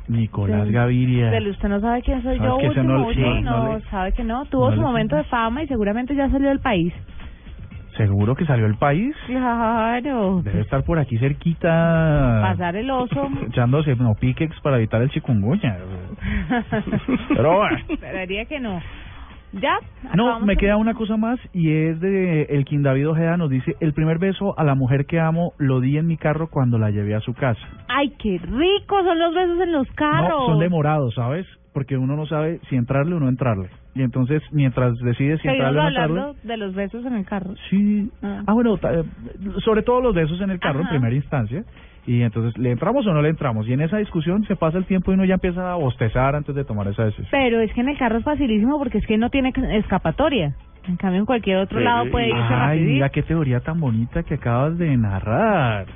[0.08, 3.76] Nicolás Gaviria Del usted no sabe quién soy ¿Sabes yo, último, no- último, no, no
[3.76, 4.44] le- sabe que no.
[4.46, 6.92] Tuvo no su le- momento de fama y seguramente ya salió del país.
[7.96, 10.40] seguro que salió del país Claro.
[10.44, 13.28] debe estar por aquí cerquita Pasar el oso.
[13.48, 15.76] echándose no piquex para evitar el chikungunya
[17.36, 18.80] pero bueno Esperaría que no.
[19.52, 19.78] Ya.
[20.14, 23.76] No, me queda una cosa más y es de el quien David Ojeda nos dice,
[23.80, 26.90] el primer beso a la mujer que amo lo di en mi carro cuando la
[26.90, 27.60] llevé a su casa.
[27.88, 30.28] Ay, qué rico son los besos en los carros.
[30.28, 31.46] No, son demorados, ¿sabes?
[31.72, 33.70] Porque uno no sabe si entrarle o no entrarle.
[33.94, 36.20] Y entonces, mientras decides si entrarle o no entrarle...
[36.20, 37.54] hablando de los besos en el carro.
[37.70, 38.10] Sí.
[38.22, 38.42] Ah.
[38.46, 39.02] Ah, bueno, ta-
[39.64, 41.64] sobre todo los besos en el carro en primera instancia.
[42.06, 43.68] Y entonces, ¿le entramos o no le entramos?
[43.68, 46.54] Y en esa discusión se pasa el tiempo y uno ya empieza a bostezar antes
[46.54, 47.28] de tomar esa decisión.
[47.30, 50.54] Pero es que en el carro es facilísimo porque es que no tiene escapatoria.
[50.88, 52.92] En cambio, en cualquier otro lado puede irse Ay, rapidito.
[52.92, 55.86] mira qué teoría tan bonita que acabas de narrar.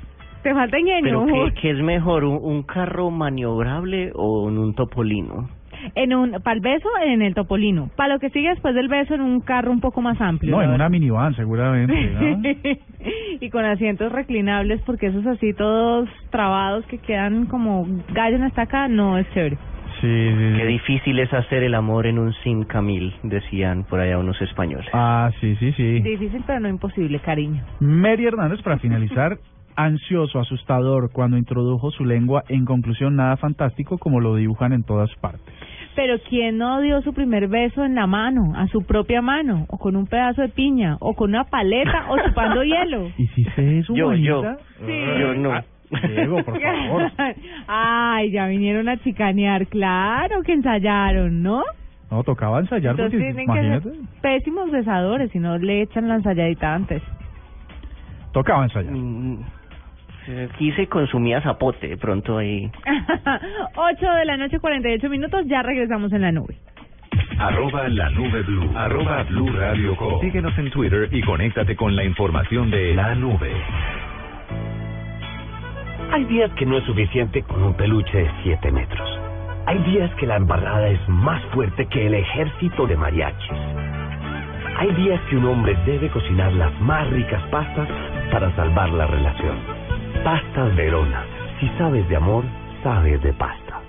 [0.43, 1.25] Te falta ingenio.
[1.25, 5.49] Pero ¿qué, qué es mejor, un, un carro maniobrable o en un topolino?
[5.95, 7.89] En un, para el beso, en el topolino.
[7.95, 10.55] Para lo que sigue después del beso, en un carro un poco más amplio.
[10.55, 12.41] No, en una minivan seguramente, ¿no?
[13.39, 18.63] y con asientos reclinables, porque esos así todos trabados que quedan como gallo en esta
[18.63, 19.57] acá, no es chévere.
[20.01, 24.17] Sí, sí, Qué difícil es hacer el amor en un sin camil, decían por allá
[24.17, 24.87] unos españoles.
[24.91, 26.01] Ah, sí, sí, sí.
[26.01, 27.63] Difícil, pero no imposible, cariño.
[27.79, 29.37] Mary Hernández, para finalizar,
[29.75, 35.09] ansioso, asustador, cuando introdujo su lengua, en conclusión, nada fantástico como lo dibujan en todas
[35.21, 35.53] partes.
[35.95, 39.77] Pero ¿quién no dio su primer beso en la mano, a su propia mano, o
[39.77, 43.11] con un pedazo de piña, o con una paleta, o chupando hielo?
[43.17, 44.41] ¿Hiciste eso, Yo, yo.
[44.41, 44.63] Juanita?
[44.85, 45.19] Sí.
[45.21, 45.51] Yo no.
[45.53, 45.63] Ah,
[46.07, 47.11] Diego, por favor.
[47.67, 51.61] Ay, ya vinieron a chicanear, claro que ensayaron, ¿no?
[52.09, 56.07] No, tocaba ensayar Entonces porque, tienen que imagínate, ser pésimos besadores, si no le echan
[56.07, 57.01] la ensayadita antes.
[58.31, 58.91] tocaba ensayar.
[58.93, 59.43] Mm,
[60.49, 62.71] Aquí se consumía zapote, de pronto ahí.
[63.75, 66.55] 8 de la noche, 48 minutos, ya regresamos en la nube.
[67.39, 68.71] Arroba la nube blue.
[68.75, 70.21] Arroba blue radio com.
[70.21, 73.51] Síguenos en Twitter y conéctate con la información de la nube.
[76.11, 79.19] Hay días que no es suficiente con un peluche de 7 metros.
[79.65, 83.51] Hay días que la embarrada es más fuerte que el ejército de mariachis.
[84.77, 87.87] Hay días que un hombre debe cocinar las más ricas pastas
[88.31, 89.72] para salvar la relación.
[90.23, 91.25] Pastas Verona.
[91.59, 92.43] Si sabes de amor,
[92.83, 93.81] sabes de pasta.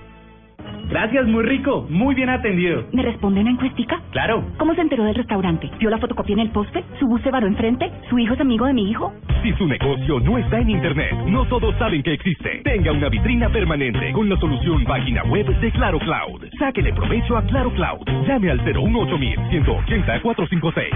[0.89, 2.83] Gracias, muy rico, muy bien atendido.
[2.91, 3.99] ¿Me responde una encuestica?
[4.11, 4.43] Claro.
[4.57, 5.69] ¿Cómo se enteró del restaurante?
[5.79, 6.83] ¿Vio la fotocopia en el poste?
[6.99, 7.91] ¿Su bus se varó enfrente?
[8.09, 9.11] ¿Su hijo es amigo de mi hijo?
[9.41, 12.61] Si su negocio no está en Internet, no todos saben que existe.
[12.63, 16.45] Tenga una vitrina permanente con la solución página web de Claro Cloud.
[16.59, 18.05] Sáquele provecho a Claro Cloud.
[18.27, 19.17] Llame al 018
[19.49, 20.93] 180 456.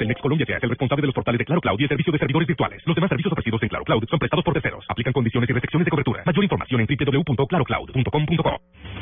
[0.00, 2.18] Telmex Colombia hace el responsable de los portales de Claro Cloud y el servicio de
[2.18, 2.82] servidores virtuales.
[2.86, 4.82] Los demás servicios ofrecidos en Claro Cloud son prestados por terceros.
[4.88, 6.22] Aplican condiciones y restricciones de cobertura.
[6.24, 8.60] Mayor información en www.clarocloud.com.co.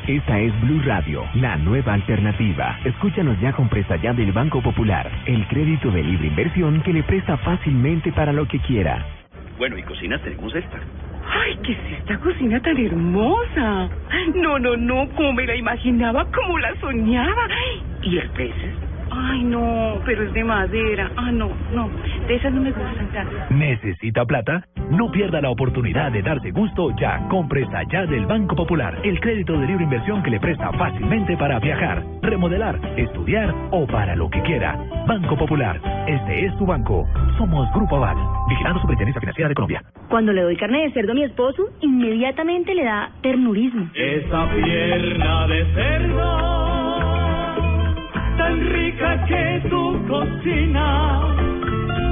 [0.08, 2.80] Esta es Blue Radio, la nueva alternativa.
[2.84, 7.04] Escúchanos ya con presta ya del Banco Popular, el crédito de libre inversión que le
[7.04, 9.06] presta fácilmente para lo que quiera.
[9.56, 10.80] Bueno, y cocinas tenemos esta.
[11.30, 13.88] ¡Ay, qué es esta cocina tan hermosa!
[14.34, 17.48] No, no, no, como me la imaginaba, como la soñaba.
[18.02, 18.88] ¿Y el peces?
[19.20, 21.11] Ay, no, pero es de madera.
[21.16, 21.90] Ah, no, no,
[22.26, 23.37] de esas no me gustan tanto.
[23.50, 24.64] ¿Necesita plata?
[24.90, 27.26] No pierda la oportunidad de darse gusto ya.
[27.28, 31.59] Compre ya del Banco Popular, el crédito de libre inversión que le presta fácilmente para
[31.59, 34.78] viajar, remodelar, estudiar o para lo que quiera.
[35.07, 37.07] Banco Popular, este es tu banco.
[37.37, 38.16] Somos Grupo Aval,
[38.48, 39.83] vigilando Superintendencia Financiera de Colombia.
[40.09, 43.90] Cuando le doy carne de cerdo a mi esposo, inmediatamente le da ternurismo.
[43.94, 46.88] Esa pierna de cerdo,
[48.48, 51.20] tan rica que tu cocina.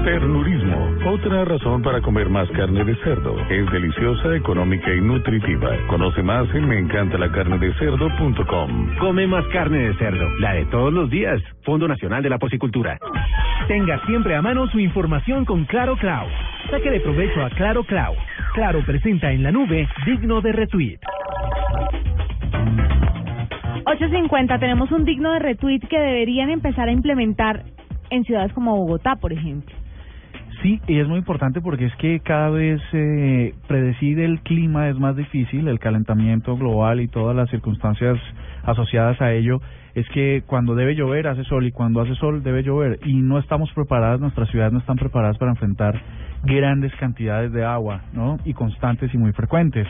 [0.05, 3.35] Ternurismo, otra razón para comer más carne de cerdo.
[3.49, 5.71] Es deliciosa, económica y nutritiva.
[5.89, 8.99] Conoce más en meencantalacarnedecerdo.com.
[8.99, 11.43] Come más carne de cerdo, la de todos los días.
[11.65, 12.99] Fondo Nacional de la Porcicultura.
[13.67, 16.31] Tenga siempre a mano su información con Claro Cloud.
[16.71, 18.15] Saque de provecho a Claro Cloud.
[18.55, 21.01] Claro presenta en la nube digno de retweet.
[23.87, 27.63] 8.50, tenemos un digno de retweet que deberían empezar a implementar
[28.11, 29.73] en ciudades como Bogotá, por ejemplo.
[30.61, 34.99] Sí, y es muy importante porque es que cada vez eh, predecir el clima es
[34.99, 38.19] más difícil, el calentamiento global y todas las circunstancias
[38.65, 39.61] asociadas a ello.
[39.95, 43.39] Es que cuando debe llover hace sol y cuando hace sol debe llover y no
[43.39, 46.03] estamos preparadas, nuestras ciudades no están preparadas para enfrentar
[46.43, 48.39] grandes cantidades de agua, ¿no?
[48.45, 49.87] Y constantes y muy frecuentes.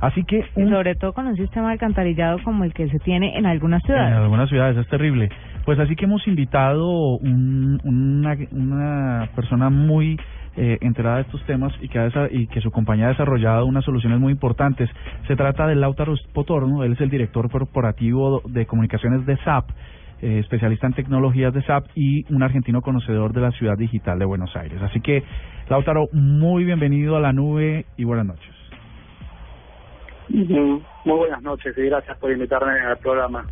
[0.00, 3.36] Así que Y sobre todo con un sistema de alcantarillado como el que se tiene
[3.38, 4.14] en algunas en ciudades.
[4.16, 5.28] algunas ciudades es terrible.
[5.64, 10.18] Pues así que hemos invitado un- una, una persona muy
[10.58, 13.84] eh, enterada de estos temas y que, ha y que su compañía ha desarrollado unas
[13.84, 14.88] soluciones muy importantes.
[15.26, 19.68] Se trata de Lautaro Potorno, él es el director corporativo de comunicaciones de SAP,
[20.22, 24.24] eh, especialista en tecnologías de SAP y un argentino conocedor de la ciudad digital de
[24.24, 24.80] Buenos Aires.
[24.80, 25.22] Así que,
[25.68, 28.55] Lautaro, muy bienvenido a la nube y buenas noches.
[30.28, 33.46] Muy buenas noches y gracias por invitarme al programa.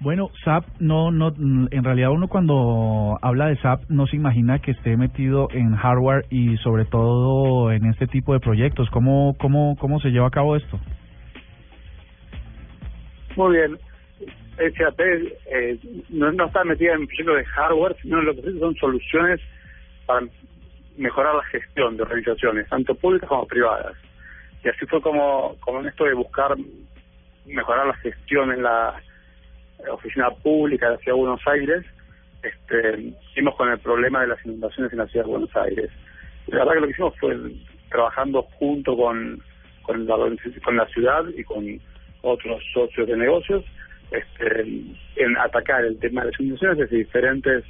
[0.00, 4.70] Bueno, SAP no, no, en realidad uno cuando habla de SAP no se imagina que
[4.70, 8.88] esté metido en hardware y sobre todo en este tipo de proyectos.
[8.90, 10.78] ¿Cómo, cómo, cómo se lleva a cabo esto?
[13.34, 13.78] Muy bien.
[14.56, 15.78] SAP eh,
[16.10, 19.40] no, no está metida en proyectos de hardware, sino lo que son soluciones
[20.06, 20.26] para
[20.96, 23.96] mejorar la gestión de organizaciones, tanto públicas como privadas.
[24.64, 26.56] Y así fue como, como en esto de buscar
[27.46, 29.00] mejorar la gestión en la
[29.90, 31.84] oficina pública de la Ciudad de Buenos Aires,
[32.42, 35.90] este, hicimos con el problema de las inundaciones en la Ciudad de Buenos Aires.
[36.46, 37.36] La verdad que lo que hicimos fue
[37.90, 39.42] trabajando junto con,
[39.82, 40.16] con, la,
[40.64, 41.80] con la ciudad y con
[42.22, 43.64] otros socios de negocios
[44.10, 44.60] este,
[45.16, 47.64] en atacar el tema de las inundaciones desde diferentes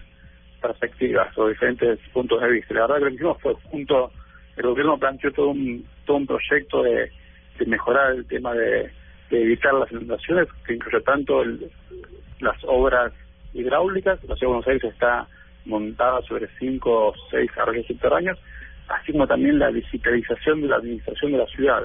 [0.61, 2.75] perspectivas o diferentes puntos de vista.
[2.75, 4.13] La verdad que lo que hicimos fue junto,
[4.59, 7.11] el gobierno planteó todo un, todo un proyecto de,
[7.59, 8.91] de mejorar el tema de,
[9.31, 11.71] evitar las inundaciones, que incluye tanto el,
[12.41, 13.13] las obras
[13.53, 15.27] hidráulicas, la ciudad de Buenos Aires está
[15.67, 18.39] montada sobre cinco o seis arroyos subterráneos,
[18.89, 21.83] así como también la digitalización de la administración de la ciudad,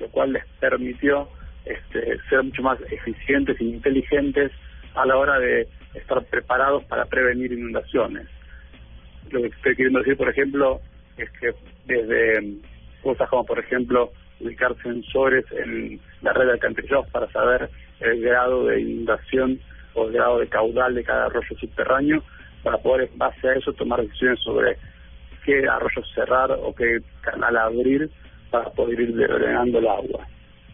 [0.00, 1.28] lo cual les permitió
[1.66, 4.50] este, ser mucho más eficientes e inteligentes
[4.94, 8.26] a la hora de estar preparados para prevenir inundaciones.
[9.30, 10.80] Lo que estoy queriendo decir, por ejemplo,
[11.22, 11.54] es que
[11.86, 12.58] desde
[13.02, 18.66] cosas como, por ejemplo, ubicar sensores en la red de alcantarillados para saber el grado
[18.66, 19.60] de inundación
[19.94, 22.22] o el grado de caudal de cada arroyo subterráneo,
[22.62, 24.76] para poder, en base a eso, tomar decisiones sobre
[25.44, 28.10] qué arroyo cerrar o qué canal abrir
[28.50, 30.26] para poder ir drenando el agua.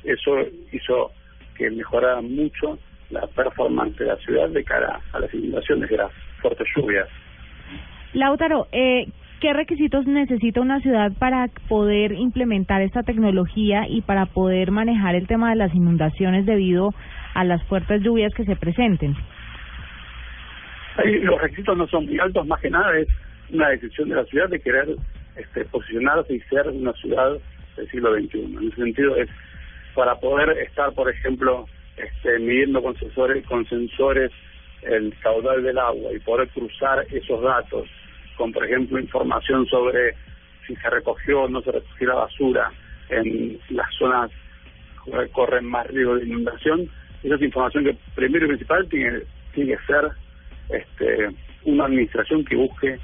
[0.04, 0.38] Eso
[0.72, 1.11] hizo
[1.56, 2.78] que mejorara mucho
[3.11, 7.08] la performance de la ciudad de cara a las inundaciones de las fuertes lluvias.
[8.12, 9.06] Lautaro, eh,
[9.40, 15.27] ¿qué requisitos necesita una ciudad para poder implementar esta tecnología y para poder manejar el
[15.27, 16.90] tema de las inundaciones debido
[17.35, 19.16] a las fuertes lluvias que se presenten?
[21.22, 23.09] Los requisitos no son muy altos, más que nada es
[23.51, 24.88] una decisión de la ciudad de querer
[25.37, 27.38] este, posicionarse y ser una ciudad
[27.77, 28.57] del siglo XXI.
[28.57, 29.29] En ese sentido es
[29.94, 34.33] para poder estar, por ejemplo, este, midiendo con sensores, con sensores
[34.83, 37.88] el caudal del agua y poder cruzar esos datos
[38.38, 40.14] con, por ejemplo, información sobre
[40.66, 42.70] si se recogió o no se recogió la basura
[43.11, 44.31] en las zonas
[45.05, 46.88] que corren más riesgo de inundación,
[47.22, 49.20] esa es información que primero y principal tiene,
[49.53, 50.11] tiene que ser
[50.70, 51.29] este,
[51.64, 52.98] una administración que busque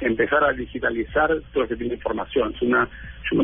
[0.00, 2.54] empezar a digitalizar todo ese tipo de información.
[2.54, 2.88] Es una,
[3.30, 3.42] yo,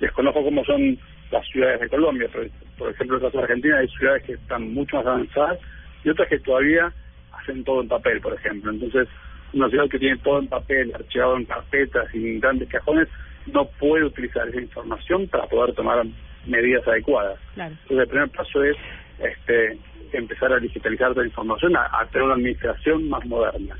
[0.00, 0.98] desconozco cómo son
[1.30, 2.48] las ciudades de Colombia, pero
[2.78, 5.58] por ejemplo en el caso de Argentina hay ciudades que están mucho más avanzadas
[6.02, 6.92] y otras que todavía
[7.32, 8.70] hacen todo en papel, por ejemplo.
[8.70, 9.06] Entonces,
[9.52, 13.08] una ciudad que tiene todo en papel, archivado en carpetas y en grandes cajones,
[13.52, 16.04] no puede utilizar esa información para poder tomar
[16.46, 17.38] medidas adecuadas.
[17.56, 18.76] Entonces, el primer paso es
[19.18, 19.78] este,
[20.12, 23.76] empezar a digitalizar toda la información, a, tener una administración más moderna.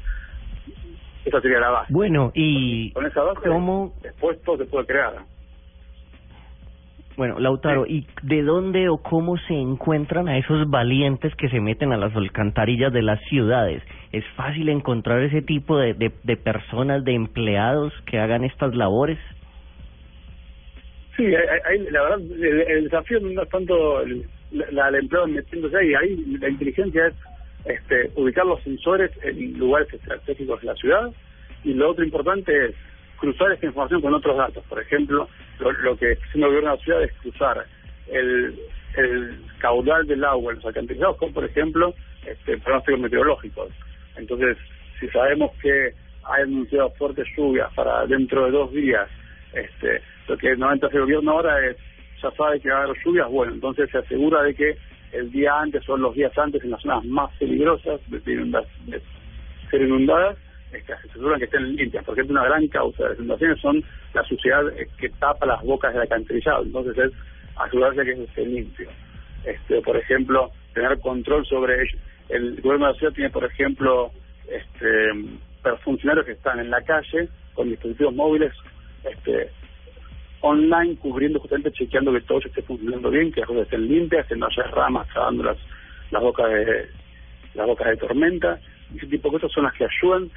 [1.24, 1.92] Esa sería la base.
[1.92, 3.94] Bueno, y con esa base, ¿cómo...
[4.02, 5.14] después todo se puede crear.
[7.20, 11.92] Bueno, Lautaro, ¿y de dónde o cómo se encuentran a esos valientes que se meten
[11.92, 13.82] a las alcantarillas de las ciudades?
[14.10, 19.18] ¿Es fácil encontrar ese tipo de, de, personas, de empleados que hagan estas labores?
[21.14, 24.02] Sí, hay, la verdad, el, desafío no es tanto
[24.52, 27.14] la, el empleo metiéndose ahí, ahí la inteligencia es
[27.66, 31.12] este, ubicar los sensores en lugares estratégicos de la ciudad
[31.64, 32.74] y lo otro importante es
[33.20, 34.64] cruzar esta información con otros datos.
[34.64, 35.28] Por ejemplo,
[35.58, 37.66] lo, que está haciendo el gobierno de la ciudad es cruzar
[38.08, 38.58] el,
[39.58, 41.94] caudal del agua en los alcantarillados con, por ejemplo,
[42.26, 43.68] este, pronósticos meteorológicos.
[44.16, 44.56] Entonces,
[44.98, 49.08] si sabemos que hay anunciado fuertes lluvias para dentro de dos días,
[49.52, 51.76] este, lo que normalmente hace el gobierno ahora es,
[52.22, 54.76] ya sabe que va a haber lluvias, bueno, entonces se asegura de que
[55.12, 58.20] el día antes o los días antes en las zonas más peligrosas de
[59.70, 60.36] ser inundadas,
[60.76, 64.68] aseguran que estén limpias, porque es una gran causa de las inundaciones son la suciedad
[64.78, 67.12] eh, que tapa las bocas del acantilado, entonces es
[67.56, 68.88] asegurarse que esté limpio.
[69.44, 71.98] Este, por ejemplo, tener control sobre ello.
[72.28, 74.10] El gobierno de la ciudad tiene, por ejemplo,
[74.48, 78.52] este, funcionarios que están en la calle con dispositivos móviles
[79.04, 79.50] este,
[80.40, 84.36] online cubriendo justamente chequeando que todo esté funcionando bien, que las cosas estén limpias, que
[84.36, 85.58] no haya ramas cavando las,
[86.10, 86.88] las bocas de
[87.54, 88.60] las bocas de tormenta.
[88.94, 90.30] Ese tipo de cosas son las que ayudan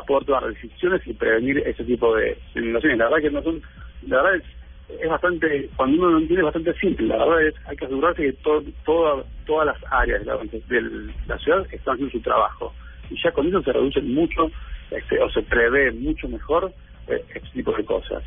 [0.00, 2.98] poder tomar decisiones y prevenir ese tipo de inundaciones.
[2.98, 3.62] La verdad que no son,
[4.06, 7.54] la verdad es, es bastante, cuando uno lo entiende es bastante simple, la verdad es
[7.66, 10.82] hay que asegurarse que todo, toda, todas las áreas de
[11.26, 12.72] la, ciudad están haciendo su trabajo
[13.10, 14.50] y ya con eso se reducen mucho
[14.90, 16.72] este, o se prevé mucho mejor
[17.08, 18.22] eh, este tipo de cosas.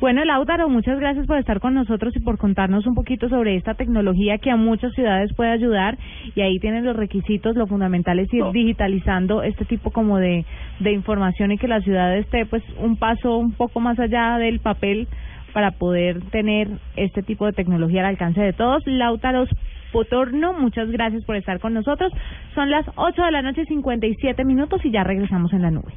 [0.00, 3.74] Bueno, Lautaro, muchas gracias por estar con nosotros y por contarnos un poquito sobre esta
[3.74, 5.98] tecnología que a muchas ciudades puede ayudar
[6.34, 10.46] y ahí tienen los requisitos, lo fundamental es ir digitalizando este tipo como de,
[10.78, 14.60] de información y que la ciudad esté pues un paso un poco más allá del
[14.60, 15.06] papel
[15.52, 18.82] para poder tener este tipo de tecnología al alcance de todos.
[18.86, 19.44] Lautaro
[19.92, 22.10] Potorno, muchas gracias por estar con nosotros.
[22.54, 25.92] Son las 8 de la noche, 57 minutos y ya regresamos en la nube.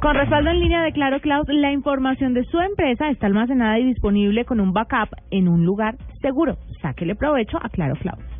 [0.00, 3.84] Con respaldo en línea de Claro Cloud, la información de su empresa está almacenada y
[3.84, 6.56] disponible con un backup en un lugar seguro.
[6.80, 8.37] Sáquele provecho a Claro Cloud.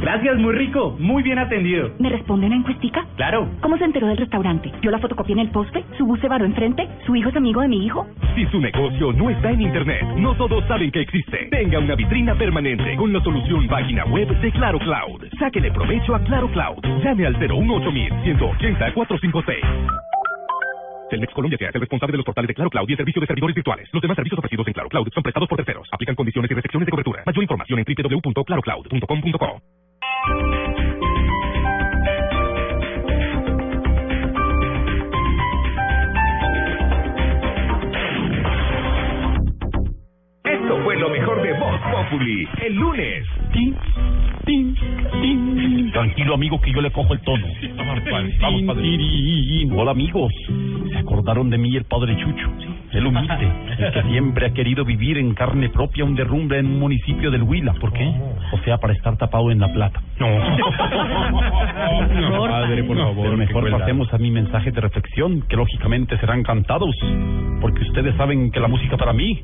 [0.00, 1.90] Gracias, muy rico, muy bien atendido.
[1.98, 3.06] ¿Me responde una encuestica?
[3.16, 3.48] Claro.
[3.60, 4.72] ¿Cómo se enteró del restaurante?
[4.82, 5.84] ¿Yo la fotocopié en el poste?
[5.96, 6.88] ¿Su bus se varó enfrente?
[7.06, 8.06] ¿Su hijo es amigo de mi hijo?
[8.34, 11.48] Si su negocio no está en Internet, no todos saben que existe.
[11.50, 15.24] Tenga una vitrina permanente con la solución página web de Claro Cloud.
[15.38, 16.82] Sáquele provecho a Claro Cloud.
[17.02, 17.90] Llame al 018
[18.24, 19.64] 180 456.
[21.10, 23.20] Telmex Colombia que es el responsable de los portales de Claro Cloud y el servicio
[23.20, 23.88] de servidores virtuales.
[23.92, 25.88] Los demás servicios ofrecidos en Claro Cloud son prestados por terceros.
[25.92, 27.22] Aplican condiciones y restricciones de cobertura.
[27.26, 29.83] Mayor información en www.clarocloud.com.co.
[30.24, 30.32] Esto
[40.82, 42.48] fue lo mejor de Voz Populi.
[42.62, 43.26] El lunes.
[43.52, 43.76] Tin,
[44.46, 44.74] tin,
[45.20, 45.92] tin.
[45.92, 47.46] Tranquilo, amigo, que yo le cojo el tono.
[47.76, 48.00] Vamos,
[48.66, 48.98] padre.
[49.76, 50.32] Hola, amigos.
[50.90, 52.73] ¿Se acordaron de mí el padre Chucho?
[52.94, 56.78] El humilde, el que siempre ha querido vivir en carne propia un derrumbe en un
[56.78, 57.74] municipio del Huila.
[57.74, 58.06] ¿Por qué?
[58.52, 60.00] O sea, para estar tapado en La Plata.
[60.20, 60.28] No.
[62.14, 66.42] No, padre, por favor, Pero mejor pasemos a mi mensaje de reflexión, que lógicamente serán
[66.42, 66.94] cantados,
[67.60, 69.42] porque ustedes saben que la música para mí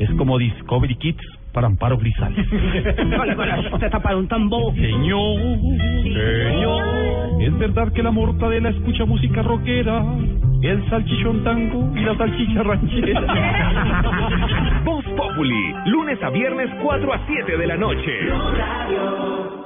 [0.00, 1.22] es como Discovery Kids
[1.52, 2.46] para Amparo Grisales.
[3.80, 4.74] Se taparon un tambor.
[4.74, 5.38] Señor,
[6.02, 10.02] señor, es verdad que la mortadela escucha música rockera,
[10.62, 13.20] el salchichón tango y la salchicha ranchera.
[14.84, 15.74] Voz Populi.
[15.86, 19.59] Lunes a viernes 4 a 7 de la noche.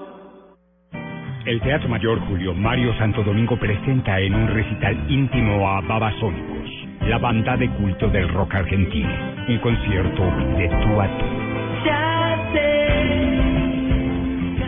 [1.47, 6.71] El Teatro Mayor Julio Mario Santo Domingo presenta en un recital íntimo a Babasónicos,
[7.07, 9.11] la banda de culto del rock argentino.
[9.47, 10.23] Un concierto
[10.57, 12.14] de tú a tú.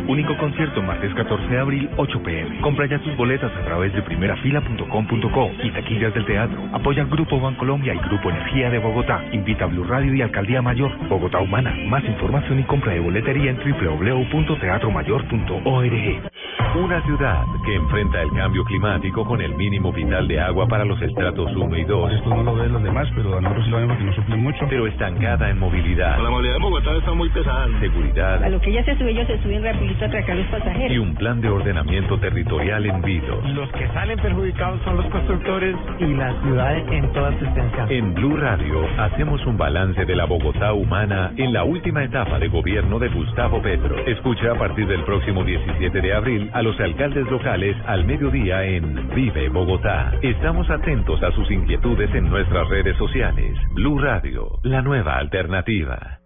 [0.08, 2.60] Único concierto martes 14 de abril, 8 pm.
[2.60, 6.56] Compra ya tus boletas a través de primerafila.com.co y taquillas del teatro.
[6.72, 9.24] Apoya Grupo Bancolombia y Grupo Energía de Bogotá.
[9.32, 10.92] Invita a Blue Radio y Alcaldía Mayor.
[11.08, 11.74] Bogotá Humana.
[11.88, 16.22] Más información y compra de boletería en www.teatromayor.org.
[16.76, 21.02] Una ciudad que enfrenta el cambio climático con el mínimo vital de agua para los
[21.02, 22.12] estratos 1 y 2.
[22.12, 24.40] Esto no lo ven los demás, pero a nosotros sí lo vemos que nos sufren
[24.40, 24.66] mucho.
[24.68, 26.22] Pero estancada en movilidad.
[26.22, 27.66] La movilidad de Bogotá está muy pesada.
[27.80, 30.46] Seguridad A lo que ella se sube, ellos se suben rapidito a atracar a los
[30.46, 30.92] pasajeros.
[30.92, 33.50] y un plan de ordenamiento territorial en Vilos.
[33.50, 37.90] Los que salen perjudicados son los constructores y las ciudades en toda su extensión.
[37.90, 42.48] En Blue Radio hacemos un balance de la Bogotá humana en la última etapa de
[42.48, 43.98] gobierno de Gustavo Petro.
[44.06, 49.08] Escucha a partir del próximo 17 de abril a los alcaldes locales al mediodía en
[49.14, 50.12] Vive Bogotá.
[50.22, 53.56] Estamos atentos a sus inquietudes en nuestras redes sociales.
[53.72, 56.20] Blue Radio, la nueva alternativa.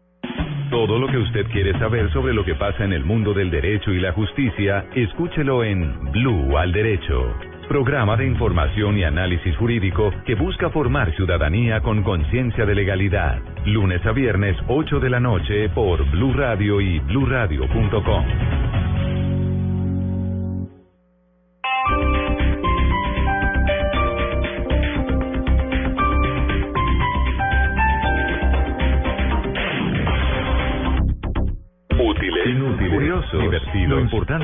[0.71, 3.93] Todo lo que usted quiere saber sobre lo que pasa en el mundo del derecho
[3.93, 7.35] y la justicia, escúchelo en Blue al Derecho.
[7.69, 13.41] Programa de información y análisis jurídico que busca formar ciudadanía con conciencia de legalidad.
[13.65, 18.50] Lunes a viernes, 8 de la noche por Blue Radio y bluradio.com.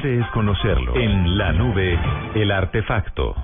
[0.06, 0.96] es conocerlo.
[0.96, 1.98] En la nube,
[2.34, 3.34] el artefacto.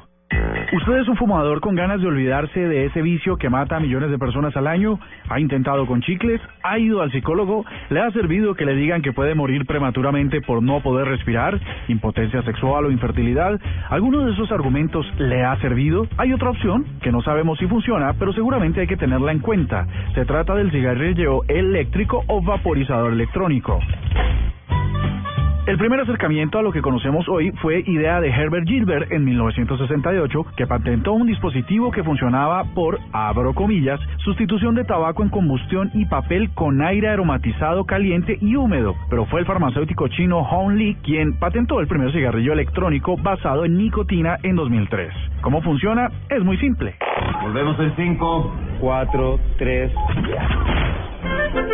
[0.72, 4.10] ¿Usted es un fumador con ganas de olvidarse de ese vicio que mata a millones
[4.10, 4.98] de personas al año?
[5.28, 6.40] ¿Ha intentado con chicles?
[6.62, 7.66] ¿Ha ido al psicólogo?
[7.90, 11.60] ¿Le ha servido que le digan que puede morir prematuramente por no poder respirar?
[11.88, 13.60] ¿Impotencia sexual o infertilidad?
[13.90, 16.06] ¿Alguno de esos argumentos le ha servido?
[16.16, 19.86] Hay otra opción que no sabemos si funciona, pero seguramente hay que tenerla en cuenta.
[20.14, 23.78] Se trata del cigarrillo eléctrico o vaporizador electrónico.
[25.64, 30.46] El primer acercamiento a lo que conocemos hoy fue idea de Herbert Gilbert en 1968,
[30.56, 36.06] que patentó un dispositivo que funcionaba por, abro comillas, sustitución de tabaco en combustión y
[36.06, 38.96] papel con aire aromatizado caliente y húmedo.
[39.08, 43.78] Pero fue el farmacéutico chino Hong Li quien patentó el primer cigarrillo electrónico basado en
[43.78, 45.12] nicotina en 2003.
[45.42, 46.10] ¿Cómo funciona?
[46.28, 46.96] Es muy simple.
[47.40, 49.92] Volvemos en 5, 4, 3.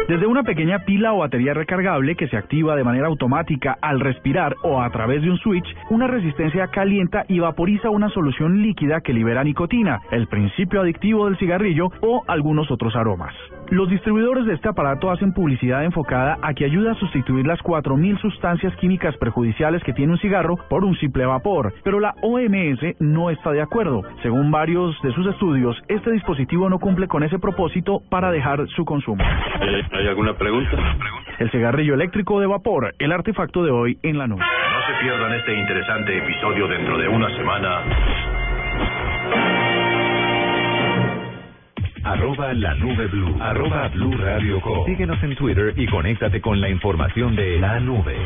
[0.08, 4.56] Desde una pequeña pila o batería recargable que se activa de manera automática al respirar
[4.62, 9.12] o a través de un switch, una resistencia calienta y vaporiza una solución líquida que
[9.12, 13.34] libera nicotina, el principio adictivo del cigarrillo o algunos otros aromas.
[13.70, 18.18] Los distribuidores de este aparato hacen publicidad enfocada a que ayuda a sustituir las 4.000
[18.18, 23.28] sustancias químicas perjudiciales que tiene un cigarro por un simple vapor, pero la OMS no
[23.28, 24.04] está de acuerdo.
[24.22, 28.86] Según varios de sus estudios, este dispositivo no cumple con ese propósito para dejar su
[28.86, 29.22] consumo.
[29.98, 30.76] ¿Hay alguna pregunta?
[31.40, 34.38] El cigarrillo eléctrico de vapor, el artefacto de hoy en la nube.
[34.38, 37.82] No se pierdan este interesante episodio dentro de una semana.
[42.04, 43.36] Arroba la nube blue.
[43.40, 44.86] Arroba blue radio com.
[44.86, 48.16] Síguenos en Twitter y conéctate con la información de la nube.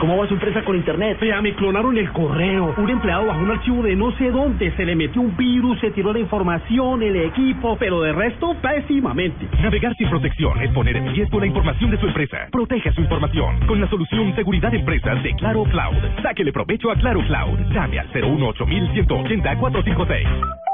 [0.00, 1.18] ¿Cómo va su empresa con internet?
[1.20, 2.74] Vea, me clonaron el correo.
[2.78, 5.90] Un empleado bajó un archivo de no sé dónde, se le metió un virus, se
[5.90, 9.46] tiró la información, el equipo, pero de resto, pésimamente.
[9.60, 12.48] Navegar sin protección es poner en riesgo la información de su empresa.
[12.50, 16.22] Proteja su información con la solución Seguridad Empresas de Claro Cloud.
[16.22, 17.58] Sáquele provecho a Claro Cloud.
[17.70, 20.69] Llame al 018 180 456.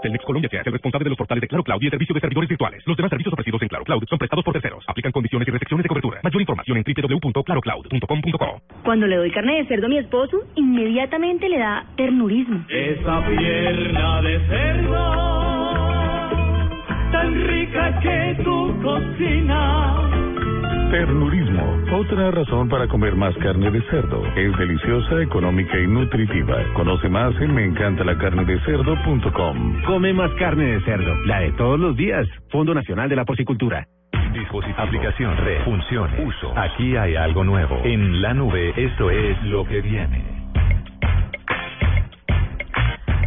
[0.00, 2.20] Telmex Colombia se hace responsable de los portales de Claro Cloud y el servicio de
[2.20, 2.82] servidores virtuales.
[2.86, 4.84] Los demás servicios ofrecidos en Claro Cloud son prestados por terceros.
[4.88, 6.20] Aplican condiciones y restricciones de cobertura.
[6.22, 8.62] Mayor información en www.clarocloud.com.co.
[8.84, 12.64] Cuando le doy carne de cerdo a mi esposo, inmediatamente le da ternurismo.
[12.68, 15.70] Esa pierna de cerdo,
[17.12, 20.49] tan rica que tu cocina.
[20.90, 24.26] Ternurismo, otra razón para comer más carne de cerdo.
[24.36, 26.56] Es deliciosa, económica y nutritiva.
[26.74, 29.82] Conoce más en meencantalacarnedecerdo.com.
[29.86, 32.26] Come más carne de cerdo, la de todos los días.
[32.50, 33.86] Fondo Nacional de la Porcicultura.
[34.32, 36.52] Dispositivo, aplicación, red, funciones, uso.
[36.56, 37.80] Aquí hay algo nuevo.
[37.84, 40.24] En la nube, esto es lo que viene.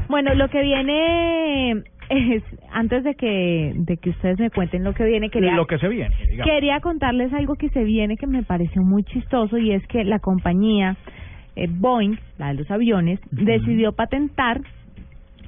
[0.10, 1.82] Bueno, lo que viene
[2.14, 5.78] es, antes de que, de que ustedes me cuenten lo que viene, quería, Lo que
[5.78, 6.16] se viene.
[6.30, 6.52] digamos.
[6.52, 10.20] quería contarles algo que se viene que me pareció muy chistoso y es que la
[10.20, 10.96] compañía
[11.56, 14.62] eh, Boeing, la de los aviones, decidió patentar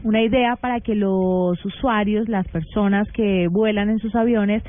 [0.04, 4.62] una idea para que los usuarios, las personas que vuelan en sus aviones,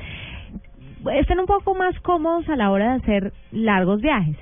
[1.13, 4.35] estén un poco más cómodos a la hora de hacer largos viajes.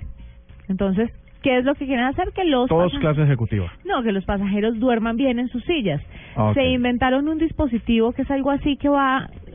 [0.70, 1.12] Entonces,
[1.43, 2.30] ¿qué es lo que quieren hacer?
[2.34, 3.72] Que los Todos clase ejecutiva.
[3.84, 6.01] no, que los pasajeros duerman bien en sus sillas.
[6.36, 6.52] Ah.
[6.54, 9.52] Se inventaron un dispositivo que es algo así que va eh,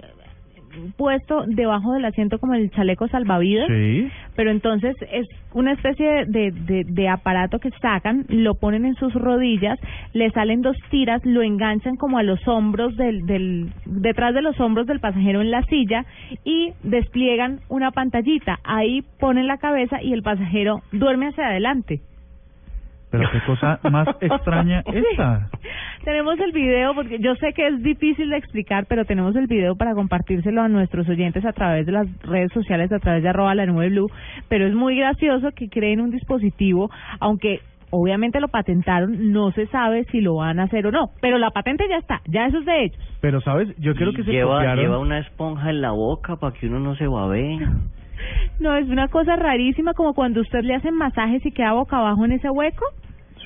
[0.97, 3.68] puesto debajo del asiento como el chaleco salvavidas.
[3.68, 4.09] Sí.
[4.37, 9.12] Pero entonces es una especie de, de, de aparato que sacan, lo ponen en sus
[9.12, 9.78] rodillas,
[10.12, 14.59] le salen dos tiras, lo enganchan como a los hombros del, del, detrás de los
[14.61, 16.07] hombros del pasajero en la silla
[16.45, 18.61] y despliegan una pantallita.
[18.64, 22.01] Ahí ponen la cabeza y el pasajero duerme hacia adelante.
[23.11, 25.48] Pero qué cosa más extraña esta.
[26.04, 29.76] Tenemos el video, porque yo sé que es difícil de explicar, pero tenemos el video
[29.76, 33.54] para compartírselo a nuestros oyentes a través de las redes sociales, a través de arroba
[33.54, 34.11] la nube blue,
[34.48, 40.04] pero es muy gracioso que creen un dispositivo, aunque obviamente lo patentaron, no se sabe
[40.04, 42.64] si lo van a hacer o no, pero la patente ya está, ya eso es
[42.64, 43.18] de ellos.
[43.20, 43.68] Pero, ¿sabes?
[43.78, 44.84] Yo creo que se lleva, copiaron...
[44.84, 47.58] lleva una esponja en la boca para que uno no se babee.
[48.60, 52.24] No, es una cosa rarísima, como cuando usted le hacen masajes y queda boca abajo
[52.26, 52.84] en ese hueco,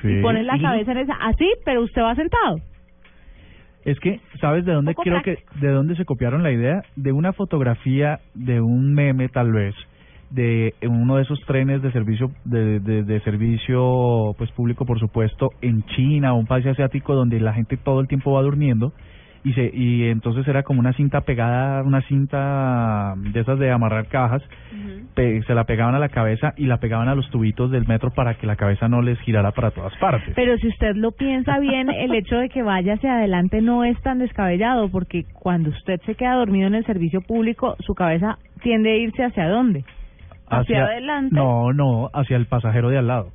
[0.03, 0.09] Sí.
[0.09, 2.57] y pone la cabeza en esa, así, pero usted va sentado.
[3.85, 6.83] Es que, ¿sabes de dónde creo que de dónde se copiaron la idea?
[6.97, 9.75] De una fotografía de un meme tal vez
[10.31, 15.51] de uno de esos trenes de servicio de, de, de servicio pues público por supuesto
[15.61, 18.93] en China o un país asiático donde la gente todo el tiempo va durmiendo
[19.45, 24.07] y se y entonces era como una cinta pegada una cinta de esas de amarrar
[24.07, 24.43] cajas
[25.15, 28.11] pe- se la pegaban a la cabeza y la pegaban a los tubitos del metro
[28.11, 31.59] para que la cabeza no les girara para todas partes Pero si usted lo piensa
[31.59, 36.01] bien, el hecho de que vaya hacia adelante no es tan descabellado, porque cuando usted
[36.07, 39.85] se queda dormido en el servicio público, su cabeza tiende a irse hacia dónde?
[40.49, 41.35] Hacia, adelante.
[41.35, 43.29] No, no, hacia el pasajero de al lado.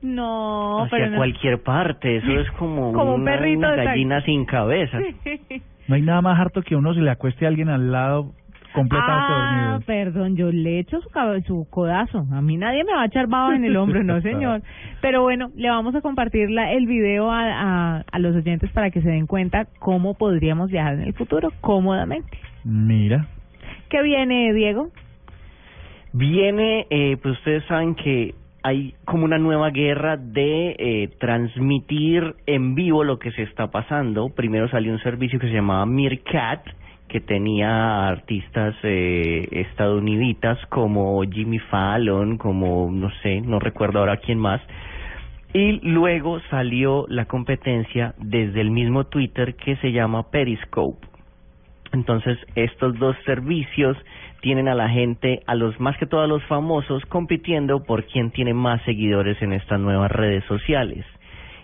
[0.00, 1.16] No, Hacia pero no.
[1.16, 4.98] cualquier parte, eso es como, Como un una, perrito una gallina sin cabeza.
[5.88, 8.32] No hay nada más harto que uno se le acueste a alguien al lado
[8.74, 9.80] completamente Ah, dormido.
[9.86, 11.08] perdón, yo le echo su,
[11.46, 12.26] su codazo.
[12.30, 14.60] A mí nadie me va a echar baba en el hombro, no señor.
[15.00, 18.90] Pero bueno, le vamos a compartir la, el video a, a, a los oyentes para
[18.90, 22.36] que se den cuenta cómo podríamos viajar en el futuro cómodamente.
[22.64, 23.26] Mira.
[23.88, 24.90] ¿Qué viene, Diego?
[26.12, 32.74] Viene, eh, pues ustedes saben que hay como una nueva guerra de eh, transmitir en
[32.74, 34.30] vivo lo que se está pasando.
[34.30, 36.66] Primero salió un servicio que se llamaba Meerkat,
[37.08, 44.38] que tenía artistas eh, estadounidenses como Jimmy Fallon, como no sé, no recuerdo ahora quién
[44.38, 44.60] más.
[45.54, 51.06] Y luego salió la competencia desde el mismo Twitter que se llama Periscope.
[51.92, 53.96] Entonces, estos dos servicios
[54.40, 58.30] tienen a la gente, a los más que todo a los famosos, compitiendo por quién
[58.30, 61.04] tiene más seguidores en estas nuevas redes sociales.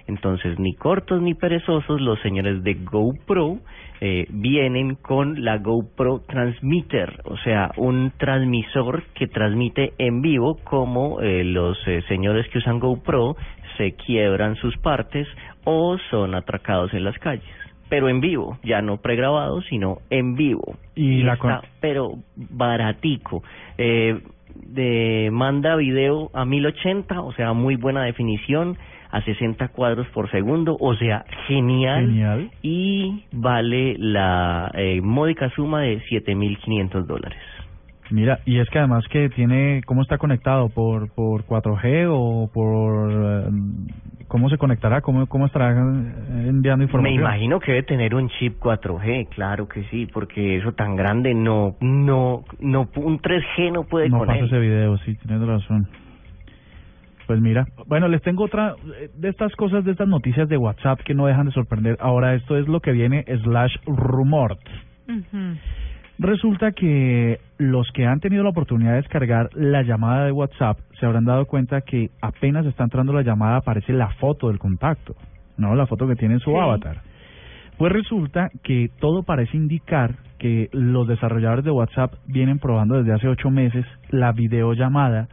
[0.07, 3.59] Entonces, ni cortos ni perezosos, los señores de GoPro
[4.01, 11.23] eh, vienen con la GoPro Transmitter, o sea, un transmisor que transmite en vivo como
[11.23, 13.37] eh, los eh, señores que usan GoPro
[13.79, 15.27] se quiebran sus partes
[15.65, 17.64] o son atracados en las calles.
[17.95, 20.75] Pero en vivo, ya no pregrabado, sino en vivo.
[20.97, 23.45] Y la está, pero baratico.
[23.79, 24.19] Eh,
[24.67, 28.77] de, manda video a 1080, o sea, muy buena definición,
[29.13, 32.07] a 60 cuadros por segundo, o sea, genial.
[32.07, 32.51] Genial.
[32.63, 37.39] Y vale la eh, módica suma de 7.500 dólares.
[38.11, 40.69] Mira, y es que además que tiene, ¿cómo está conectado?
[40.69, 43.13] ¿Por por 4G o por...
[43.13, 43.51] eh,
[44.35, 45.01] ¿Cómo se conectará?
[45.01, 47.21] ¿Cómo, cómo estará eh, enviando Me información?
[47.21, 51.77] imagino que debe tener un chip 4G, claro que sí, porque eso tan grande no,
[51.81, 54.47] no, no, un 3G no puede No con él.
[54.47, 55.87] ese video, sí, tienes razón.
[57.29, 60.99] Pues mira, bueno, les tengo otra eh, de estas cosas, de estas noticias de WhatsApp
[61.05, 61.97] que no dejan de sorprender.
[62.01, 64.59] Ahora esto es lo que viene slash rumor.
[66.19, 71.07] Resulta que los que han tenido la oportunidad de descargar la llamada de WhatsApp se
[71.07, 75.17] habrán dado cuenta que apenas está entrando la llamada aparece la foto del contacto,
[75.57, 76.57] no la foto que tiene en su Sí.
[76.57, 77.03] avatar.
[77.79, 83.27] Pues resulta que todo parece indicar que los desarrolladores de WhatsApp vienen probando desde hace
[83.29, 85.29] ocho meses la videollamada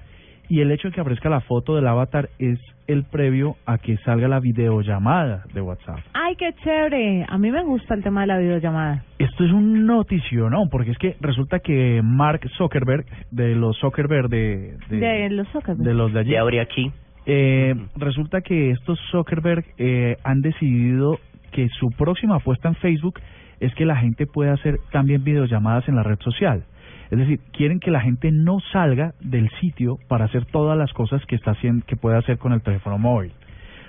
[0.50, 2.60] y el hecho de que aparezca la foto del avatar es
[2.92, 6.00] el previo a que salga la videollamada de WhatsApp.
[6.14, 7.26] Ay, qué chévere.
[7.28, 9.04] A mí me gusta el tema de la videollamada.
[9.20, 10.70] Esto es un notición, ¿no?
[10.70, 15.88] Porque es que resulta que Mark Zuckerberg, de los Zuckerberg de, de, De los Zuckerberg.
[15.88, 16.92] de los de allí, De abre aquí.
[17.26, 21.20] eh, resulta que estos Zuckerberg eh, han decidido
[21.52, 23.20] que su próxima apuesta en Facebook
[23.60, 26.64] es que la gente pueda hacer también videollamadas en la red social.
[27.12, 31.24] Es decir, quieren que la gente no salga del sitio para hacer todas las cosas
[31.26, 33.34] que está haciendo, que puede hacer con el teléfono móvil.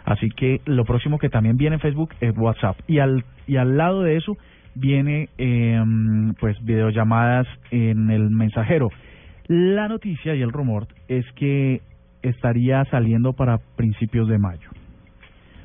[0.05, 3.77] Así que lo próximo que también viene en Facebook es WhatsApp y al y al
[3.77, 4.37] lado de eso
[4.75, 5.81] viene eh,
[6.41, 8.89] pues videollamadas en el mensajero.
[9.47, 11.81] La noticia y el rumor es que
[12.23, 14.71] estaría saliendo para principios de mayo.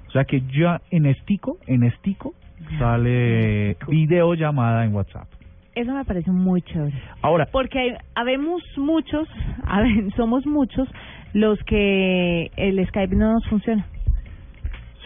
[0.08, 2.34] O sea que ya en estico, en estico
[2.80, 5.28] sale videollamada en WhatsApp.
[5.80, 6.94] Eso me parece muy chévere.
[7.22, 9.28] Ahora, Porque hay- habemos muchos,
[10.16, 10.88] somos muchos
[11.34, 13.86] los que el Skype no nos funciona.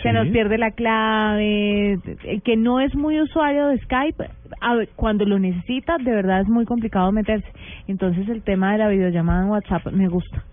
[0.01, 0.15] Se Sí.
[0.15, 1.93] nos pierde la clave,
[2.23, 4.23] el que no es muy usuario de Skype,
[4.61, 7.47] a cuando lo necesita, de verdad es muy complicado meterse.
[7.87, 10.43] Entonces el tema de la videollamada en WhatsApp me gusta.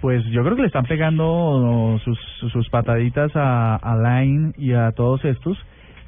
[0.00, 2.18] Pues yo creo que le están pegando sus,
[2.52, 5.56] sus pataditas a, a Line y a todos estos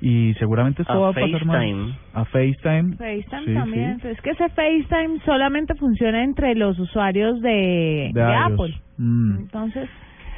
[0.04, 1.94] y seguramente esto A va a pasar más FaceTime.
[2.12, 2.96] a FaceTime.
[2.96, 4.00] FaceTime Sí, también.
[4.00, 4.08] sí.
[4.08, 8.22] Es que ese FaceTime solamente funciona entre los usuarios de, De de.
[8.34, 8.74] Apple.
[8.98, 9.36] Mm.
[9.38, 9.88] Entonces,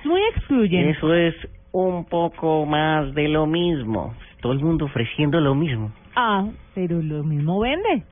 [0.01, 0.91] es muy excluyente.
[0.91, 1.35] Eso es
[1.73, 4.15] un poco más de lo mismo.
[4.41, 5.91] Todo el mundo ofreciendo lo mismo.
[6.15, 8.05] Ah, pero lo mismo vende.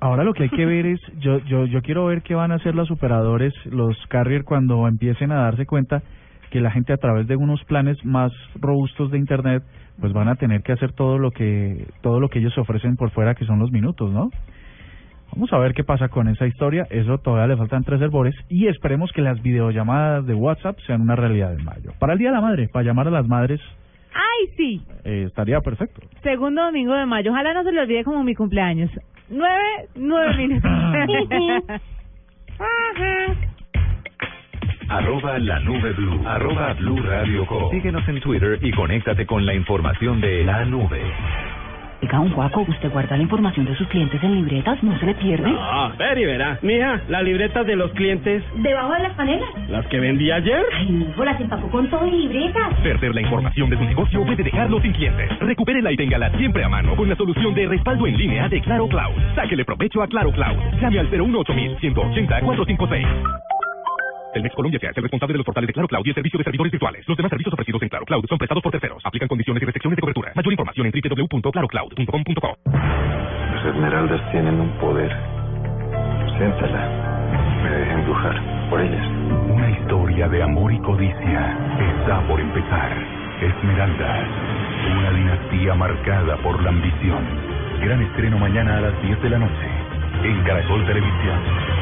[0.00, 2.56] Ahora lo que hay que ver es, yo, yo, yo quiero ver qué van a
[2.56, 6.02] hacer los operadores, los carrier, cuando empiecen a darse cuenta
[6.50, 9.62] que la gente a través de unos planes más robustos de internet,
[10.02, 13.10] pues van a tener que hacer todo lo que, todo lo que ellos ofrecen por
[13.12, 14.30] fuera, que son los minutos, ¿no?
[15.32, 18.66] Vamos a ver qué pasa con esa historia, eso todavía le faltan tres herbores y
[18.66, 21.92] esperemos que las videollamadas de WhatsApp sean una realidad en mayo.
[22.00, 23.60] Para el Día de la Madre, para llamar a las madres,
[24.12, 24.82] Ay, sí.
[25.04, 26.00] eh, estaría perfecto.
[26.24, 27.30] Segundo domingo de mayo.
[27.30, 28.90] Ojalá no se le olvide como mi cumpleaños.
[29.30, 30.70] Nueve, nueve minutos.
[34.88, 36.20] Arroba la nube blue.
[36.26, 37.70] Arroba blue radio com.
[37.70, 41.00] Síguenos en Twitter y conéctate con la información de la nube.
[42.02, 44.82] Oiga, un guaco, ¿usted guarda la información de sus clientes en libretas?
[44.82, 45.54] ¿No se le pierde?
[45.56, 46.58] Ah, ver y verá.
[46.60, 49.48] Mija, las libretas de los clientes, ¿Debajo de las panelas?
[49.68, 50.64] las que vendí ayer.
[50.80, 52.74] Ay, mijo, las empacó con todo y libretas.
[52.82, 55.30] Perder la información de su negocio puede dejarlo sin clientes.
[55.38, 58.88] Recupérela y téngala siempre a mano con la solución de respaldo en línea de Claro
[58.88, 59.14] Cloud.
[59.36, 60.58] Sáquele provecho a Claro Cloud.
[60.80, 63.06] Llame al 018 180 456.
[64.32, 66.44] Telmex Colombia se hace responsable de los portales de Claro Cloud y el servicio de
[66.44, 67.06] servidores virtuales.
[67.06, 69.02] Los demás servicios ofrecidos en Claro Cloud son prestados por terceros.
[69.04, 70.32] Aplican condiciones y restricciones de cobertura.
[70.34, 72.58] Mayor información en www.clarocloud.com.co.
[72.64, 75.12] Las esmeraldas tienen un poder.
[76.38, 77.12] Siéntala.
[77.62, 79.06] Me deja embrujar por ellas.
[79.48, 82.90] Una historia de amor y codicia está por empezar.
[83.40, 84.28] Esmeraldas,
[84.96, 87.22] una dinastía marcada por la ambición.
[87.82, 89.68] Gran estreno mañana a las 10 de la noche
[90.24, 91.81] en Caracol Televisión.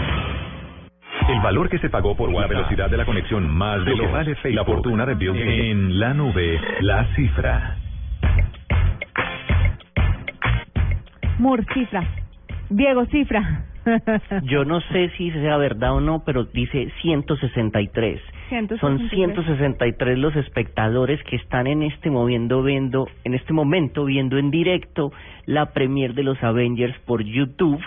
[1.30, 4.10] El valor que se pagó por la velocidad de la conexión más de lo que
[4.10, 5.60] vale Facebook, la fortuna de Bill Gates.
[5.70, 7.76] En la nube, la cifra.
[11.38, 12.02] Mur, cifra.
[12.68, 13.64] Diego, cifra.
[14.42, 18.20] Yo no sé si sea verdad o no, pero dice 163.
[18.48, 18.80] 163.
[18.80, 24.50] Son 163 los espectadores que están en este moviendo viendo en este momento viendo en
[24.50, 25.12] directo
[25.46, 27.80] la premier de los Avengers por YouTube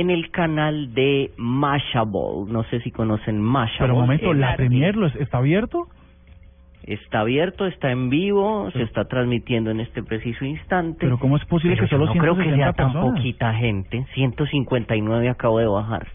[0.00, 2.46] en el canal de Mashable.
[2.50, 3.78] No sé si conocen Mashable.
[3.80, 4.56] Pero un momento, ¿la arte.
[4.58, 5.86] Premier lo es- está abierto?
[6.84, 10.98] Está abierto, está en vivo, se está transmitiendo en este preciso instante.
[11.00, 13.18] Pero ¿cómo es posible Pero que solo yo no creo que 160 sea tan personas?
[13.18, 14.06] poquita gente.
[14.14, 16.08] 159 acabo de bajar.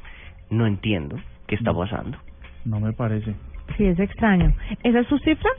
[0.50, 2.18] No entiendo qué está pasando.
[2.66, 3.34] No me parece.
[3.78, 4.54] Sí, es extraño.
[4.84, 5.50] ¿Esa es su cifra?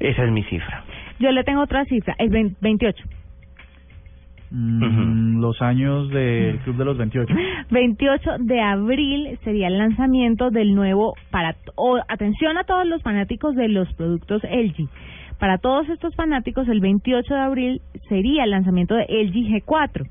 [0.00, 0.84] Esa es mi cifra.
[1.18, 3.04] Yo le tengo otra cifra, el 20 28.
[4.56, 7.34] Mm, Los años del Club de los 28.
[7.70, 13.56] 28 de abril sería el lanzamiento del nuevo para o, atención a todos los fanáticos
[13.56, 14.88] de los productos LG.
[15.40, 20.08] Para todos estos fanáticos el 28 de abril sería el lanzamiento de LG G4.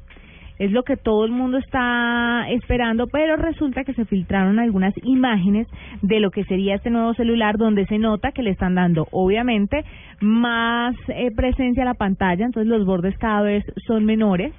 [0.64, 5.68] Es lo que todo el mundo está esperando, pero resulta que se filtraron algunas imágenes
[6.01, 9.84] de lo que sería este nuevo celular donde se nota que le están dando obviamente
[10.22, 14.53] más eh, presencia a la pantalla, entonces los bordes cada vez son menores.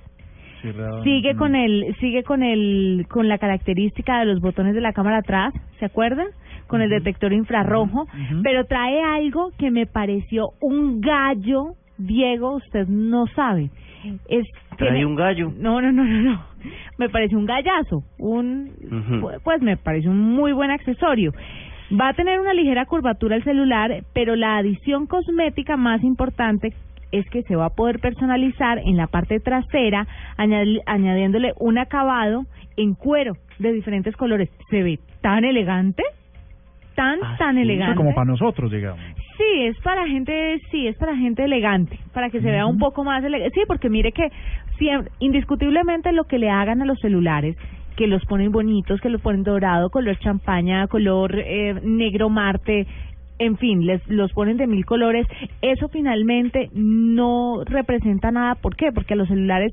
[1.05, 5.19] Sigue con el sigue con el con la característica de los botones de la cámara
[5.19, 6.27] atrás se acuerdan
[6.67, 8.07] con el detector infrarrojo.
[8.43, 13.71] Pero trae algo que me pareció un gallo Diego usted no sabe
[14.29, 14.45] es
[14.77, 15.53] Trae tiene- un gallo.
[15.57, 16.45] no no no no no
[16.99, 18.71] me parece un gallazo un
[19.43, 21.33] pues me parece un muy buen accesorio
[22.01, 26.73] va a tener una ligera curvatura el celular pero la adición cosmética más importante
[27.13, 32.43] es que se va a poder personalizar en la parte trasera añadi- añadiéndole un acabado
[32.77, 34.51] en cuero de diferentes colores.
[34.69, 36.03] Se ve tan elegante,
[36.97, 37.95] tan tan elegante.
[37.97, 39.01] Como para nosotros, digamos.
[39.37, 43.03] Sí, es para gente, sí, es para gente elegante, para que se vea un poco
[43.03, 43.59] más elegante.
[43.59, 44.31] Sí, porque mire que
[44.79, 47.57] siempre, indiscutiblemente lo que le hagan a los celulares,
[47.97, 52.87] que los ponen bonitos, que los ponen dorado, color champaña, color eh, negro marte,
[53.39, 55.27] en fin, les los ponen de mil colores,
[55.61, 58.55] eso finalmente no representa nada.
[58.55, 58.93] ¿Por qué?
[58.93, 59.73] Porque a los celulares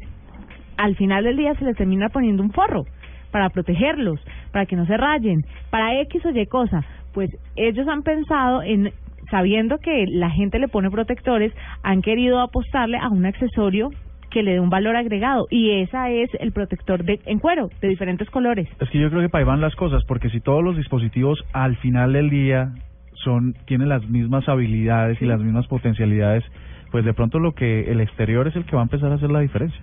[0.78, 2.86] al final del día se les termina poniendo un forro
[3.32, 4.20] para protegerlos,
[4.52, 6.84] para que no se rayen, para X o Y cosa.
[7.14, 8.92] Pues ellos han pensado en,
[9.32, 11.52] sabiendo que la gente le pone protectores,
[11.82, 13.90] han querido apostarle a un accesorio
[14.30, 17.88] que le dé un valor agregado y esa es el protector de en cuero de
[17.88, 18.68] diferentes colores.
[18.80, 21.44] Es que yo creo que para ahí van las cosas, porque si todos los dispositivos
[21.54, 22.74] al final del día
[23.14, 26.44] son tienen las mismas habilidades y las mismas potencialidades,
[26.92, 29.30] pues de pronto lo que el exterior es el que va a empezar a hacer
[29.30, 29.82] la diferencia.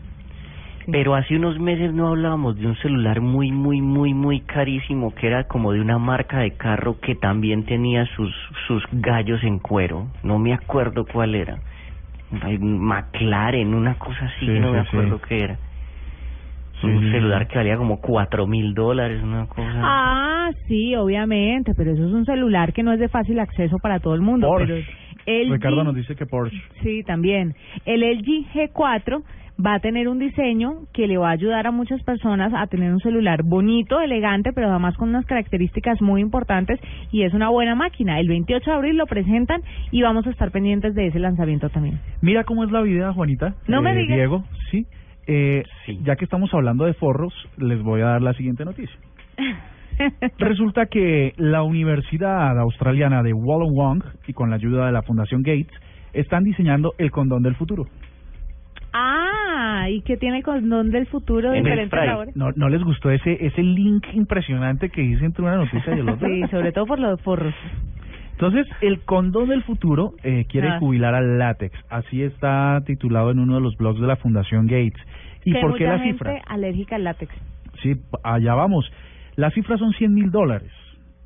[0.91, 5.27] Pero hace unos meses no hablábamos de un celular muy, muy, muy, muy carísimo que
[5.27, 8.35] era como de una marca de carro que también tenía sus,
[8.67, 10.07] sus gallos en cuero.
[10.23, 11.59] No me acuerdo cuál era.
[12.31, 15.59] McLaren, una cosa así Sí, no me acuerdo qué era.
[16.81, 19.81] Sí, un sí, celular que valía como cuatro mil dólares, una cosa.
[19.83, 23.99] Ah, sí, obviamente, pero eso es un celular que no es de fácil acceso para
[24.01, 24.47] todo el mundo.
[24.47, 24.85] Porsche.
[24.85, 26.57] Pero el Ricardo nos dice que Porsche.
[26.83, 27.55] Sí, también.
[27.85, 29.23] El LG G4
[29.65, 32.93] va a tener un diseño que le va a ayudar a muchas personas a tener
[32.93, 36.81] un celular bonito, elegante, pero además con unas características muy importantes
[37.11, 38.21] y es una buena máquina.
[38.21, 41.99] El 28 de abril lo presentan y vamos a estar pendientes de ese lanzamiento también.
[42.23, 43.55] Mira cómo es la vida, Juanita.
[43.67, 44.17] No me eh, digas.
[44.17, 44.87] Diego, sí.
[45.27, 45.65] Eh,
[46.03, 48.97] Ya que estamos hablando de forros, les voy a dar la siguiente noticia.
[50.39, 55.73] Resulta que la Universidad Australiana de Wollongong y con la ayuda de la Fundación Gates
[56.13, 57.87] están diseñando el condón del futuro.
[59.81, 62.31] Ah, ¿y qué tiene condón del futuro diferente ahora?
[62.35, 66.09] ¿No, ¿No les gustó ese ese link impresionante que hice entre una noticia y el
[66.09, 66.27] otro?
[66.29, 67.55] Sí, sobre todo por los forros.
[68.33, 70.79] Entonces, el condón del futuro eh, quiere Ah.
[70.79, 71.77] jubilar al látex.
[71.91, 75.01] Así está titulado en uno de los blogs de la Fundación Gates.
[75.45, 76.41] ¿Y Que por qué mucha la gente cifra?
[76.47, 77.33] alérgica al látex.
[77.83, 78.91] Sí, allá vamos.
[79.37, 80.71] La cifra son 100 mil dólares,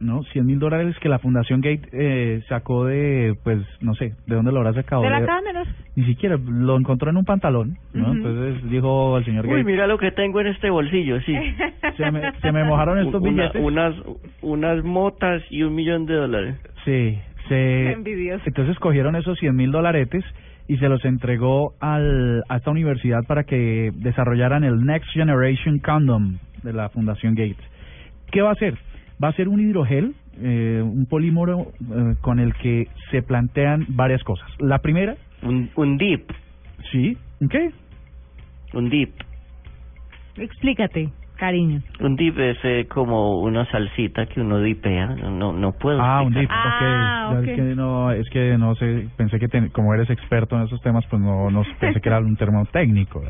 [0.03, 0.23] ¿no?
[0.25, 4.53] 100 mil dólares que la Fundación Gates eh, sacó de, pues, no sé, ¿de dónde
[4.53, 5.03] lo habrá sacado?
[5.03, 5.63] De la cámara.
[5.97, 7.77] Ni siquiera, lo encontró en un pantalón.
[7.95, 11.35] Entonces dijo al señor Uy, Gates, mira lo que tengo en este bolsillo, sí.
[11.97, 13.63] se me, se me mojaron estos Una- billetes.
[13.63, 13.95] unas,
[14.43, 16.57] unas motas y un millón de dólares.
[16.85, 17.93] Sí, se...
[17.93, 18.43] Envidioso.
[18.47, 20.25] Entonces cogieron esos 100 mil dolaretes
[20.69, 26.39] y se los entregó al, a esta universidad para que desarrollaran el Next Generation Condom
[26.63, 27.65] de la Fundación Gates.
[28.31, 28.79] ¿Qué va a hacer?
[29.23, 34.23] Va a ser un hidrogel, eh, un polímero eh, con el que se plantean varias
[34.25, 34.49] cosas.
[34.59, 35.17] La primera...
[35.43, 36.31] Un, un dip.
[36.91, 37.71] Sí, ¿un qué?
[38.75, 39.11] Un dip.
[40.37, 41.83] Explícate, cariño.
[42.01, 45.07] Un dip es eh, como una salsita que uno dipea.
[45.09, 46.01] No, no puedo.
[46.01, 46.67] Ah, un dip, explicar.
[46.67, 46.83] ok.
[46.83, 47.47] Ah, Ya ok.
[47.49, 50.81] Es que no, es que no sé, pensé que ten- como eres experto en esos
[50.83, 53.23] temas, pues no, no pensé que era un termo técnico.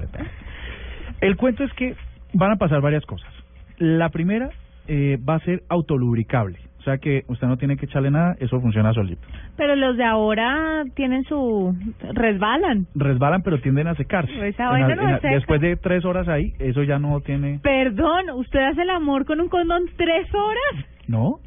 [1.21, 1.95] El cuento es que
[2.35, 3.33] van a pasar varias cosas.
[3.79, 4.49] La primera
[4.89, 6.59] eh, va a ser autolubricable.
[6.83, 9.23] O sea que usted no tiene que echarle nada, eso funciona solito.
[9.57, 11.73] Pero los de ahora tienen su...
[12.13, 12.89] resbalan.
[12.97, 14.33] Resbalan, pero tienden a secarse.
[14.33, 15.35] En no en seca.
[15.35, 17.61] después de tres horas ahí, eso ya no tiene...
[17.63, 20.87] Perdón, ¿usted hace el amor con un condón tres horas?
[21.07, 21.39] ¿No?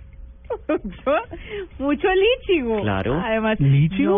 [0.67, 1.11] Mucho,
[1.79, 2.81] mucho líchigo.
[2.81, 3.21] Claro.
[3.23, 4.11] Además, ¿Líchigo?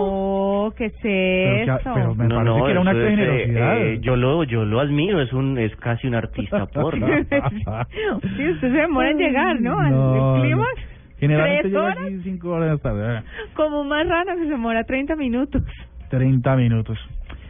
[0.69, 1.91] no, ¿qué es Pero eso?
[1.93, 3.77] pero me parece que era un acto de es, eh, generosidad.
[3.85, 7.07] eh, yo lo yo lo admiro, es un es casi un artista porno.
[7.07, 9.77] sí, usted se demora en llegar, ¿no?
[9.79, 10.81] Al No, clímax.
[11.19, 11.97] Generalmente ¿Tres llega horas?
[12.05, 13.21] aquí cinco horas tarde.
[13.55, 15.63] Como un marrano que se demora 30 minutos.
[16.09, 16.97] 30 minutos.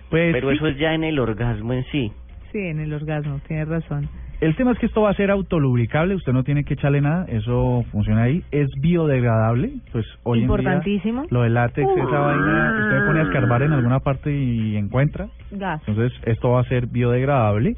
[0.10, 2.12] Pues Pero sí, eso es ya en el orgasmo en sí.
[2.54, 4.08] Sí, en el orgasmo, tiene razón.
[4.42, 7.26] El tema es que esto va a ser autolubricable, usted no tiene que echarle nada,
[7.28, 8.44] eso funciona ahí.
[8.52, 11.26] Es biodegradable, pues hoy en día Importantísimo.
[11.30, 11.98] lo de látex, Uh.
[11.98, 15.28] esa vaina, usted pone a escarbar en alguna parte y encuentra.
[15.52, 15.82] Gas.
[15.88, 17.76] Entonces, esto va a ser biodegradable.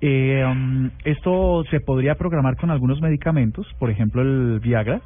[0.00, 5.00] Eh, um, esto se podría programar con algunos medicamentos, por ejemplo el Viagra.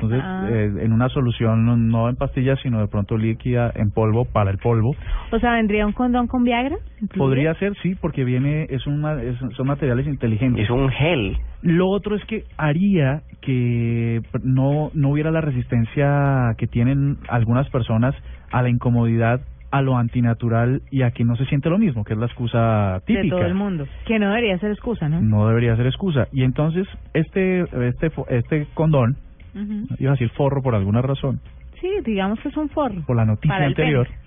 [0.00, 0.46] Entonces, Ah.
[0.48, 4.52] eh, en una solución no, no en pastillas, sino de pronto líquida en polvo para
[4.52, 4.94] el polvo.
[5.32, 6.76] O sea, ¿vendría un condón con Viagra?
[7.16, 10.62] Podría ser, sí, porque viene es una, es- son materiales inteligentes.
[10.64, 11.36] Es un gel.
[11.62, 18.14] Lo otro es que haría que no, no hubiera la resistencia que tienen algunas personas
[18.52, 19.40] a la incomodidad,
[19.70, 23.00] a lo antinatural y a que no se siente lo mismo, que es la excusa
[23.04, 23.22] típica.
[23.24, 23.86] De todo el mundo.
[24.06, 25.20] Que no debería ser excusa, ¿no?
[25.20, 26.26] No debería ser excusa.
[26.32, 29.16] Y entonces, este, este, este condón,
[29.54, 29.86] Ujú.
[29.98, 31.40] iba a decir forro por alguna razón,
[31.80, 33.02] Sí, digamos que es un forro.
[33.06, 34.06] por la noticia anterior.
[34.06, 34.18] pene.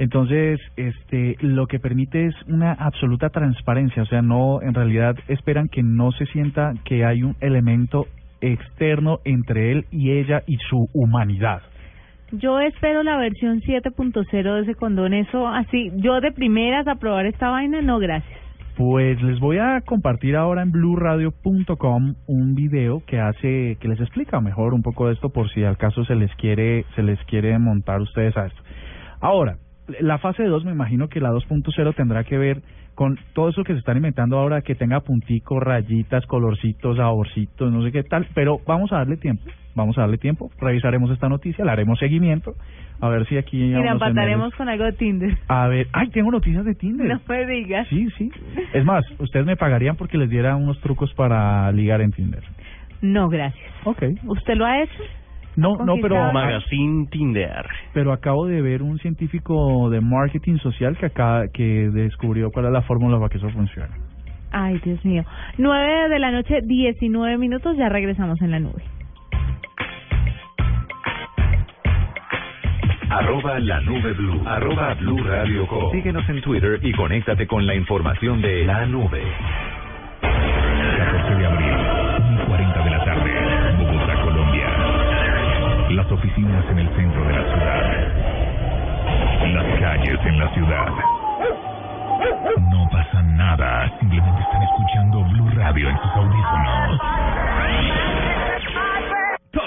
[0.00, 5.68] Entonces, este, lo que permite es una absoluta transparencia, o sea, no, en realidad esperan
[5.68, 8.06] que no se sienta que hay un elemento
[8.40, 11.62] externo entre él y ella y su humanidad.
[12.30, 15.14] Yo espero la versión 7.0 de ese condón.
[15.14, 18.38] Eso así, yo de primeras a probar esta vaina, no, gracias.
[18.78, 24.40] Pues les voy a compartir ahora en blueradio.com un video que hace que les explica
[24.40, 27.58] mejor un poco de esto por si al caso se les quiere se les quiere
[27.58, 28.62] montar ustedes a esto.
[29.20, 29.56] Ahora,
[29.98, 32.62] la fase 2 me imagino que la 2.0 tendrá que ver
[32.98, 37.84] con todo eso que se están inventando ahora que tenga punticos, rayitas, colorcitos, saborcitos, no
[37.84, 39.44] sé qué tal, pero vamos a darle tiempo,
[39.76, 42.54] vamos a darle tiempo, revisaremos esta noticia, le haremos seguimiento,
[43.00, 45.38] a ver si aquí Y la empataremos con algo de Tinder.
[45.46, 47.06] A ver, ay, tengo noticias de Tinder.
[47.06, 47.86] No me digas.
[47.86, 48.32] Sí, sí.
[48.72, 52.42] Es más, ustedes me pagarían porque les diera unos trucos para ligar en Tinder.
[53.00, 53.64] No, gracias.
[53.84, 54.02] Ok.
[54.24, 55.04] ¿Usted lo ha hecho?
[55.58, 57.66] No, no, pero Magazine Tinder.
[57.92, 62.72] pero acabo de ver un científico de marketing social que acaba que descubrió cuál es
[62.72, 63.92] la fórmula para que eso funcione.
[64.52, 65.24] Ay, Dios mío.
[65.58, 68.82] 9 de la noche, 19 minutos, ya regresamos en la nube.
[73.10, 74.42] Arroba la nube blue.
[74.46, 75.90] Arroba blue radio com.
[75.90, 79.22] Síguenos en Twitter y conéctate con la información de la nube.
[86.18, 87.82] Oficinas en el centro de la ciudad.
[89.54, 90.88] Las calles en la ciudad.
[92.70, 97.00] No pasa nada, simplemente están escuchando Blue Radio en sus audífonos.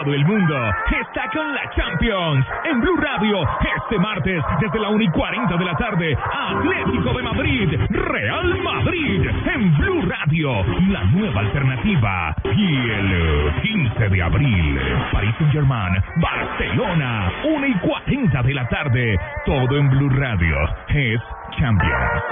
[0.02, 0.56] Todo el mundo
[1.00, 5.64] está con la Champions en Blue Radio este martes desde la 1 y 40 de
[5.66, 6.18] la tarde.
[6.18, 12.36] Atlético de Madrid, Real Madrid en Blue Radio, la nueva alternativa.
[12.46, 14.82] Y el eh, 15 de abril,
[15.12, 19.20] Paris Saint Germain, Barcelona, 1 y 40 de la tarde.
[19.46, 21.22] Todo en Blue Radio es
[21.60, 22.24] Champions.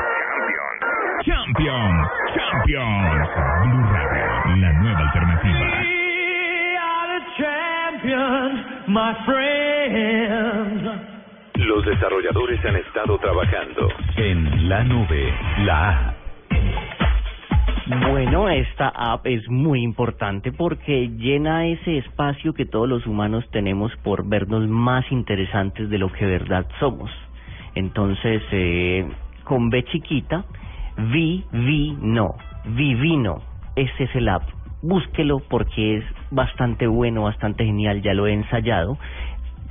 [1.22, 3.30] Champions, Champions.
[3.64, 5.79] Blue Radio, la nueva alternativa.
[11.56, 15.34] Los desarrolladores han estado trabajando en la nube,
[15.66, 16.16] la A.
[18.12, 23.92] Bueno, esta app es muy importante porque llena ese espacio que todos los humanos tenemos
[24.04, 27.10] por vernos más interesantes de lo que de verdad somos.
[27.76, 29.08] Entonces, eh,
[29.44, 30.46] con B chiquita,
[31.12, 32.36] vi, vi, no,
[32.66, 33.42] vivino,
[33.76, 34.44] ese es el app.
[34.82, 38.98] Búsquelo porque es bastante bueno, bastante genial, ya lo he ensayado.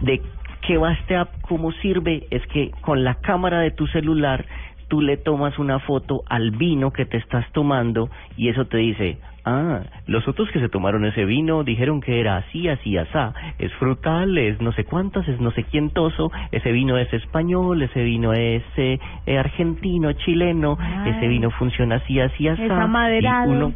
[0.00, 0.22] ¿De
[0.66, 1.30] qué va este app?
[1.42, 2.26] ¿Cómo sirve?
[2.30, 4.44] Es que con la cámara de tu celular
[4.88, 9.18] tú le tomas una foto al vino que te estás tomando y eso te dice,
[9.44, 13.72] ah, los otros que se tomaron ese vino dijeron que era así, así, asá, es
[13.74, 18.32] frutal, es no sé cuántas, es no sé quientoso, ese vino es español, ese vino
[18.32, 21.12] es eh, eh, argentino, chileno, Ay.
[21.12, 22.64] ese vino funciona así, así, asá.
[22.64, 23.52] Es amaderado.
[23.52, 23.72] Y uno,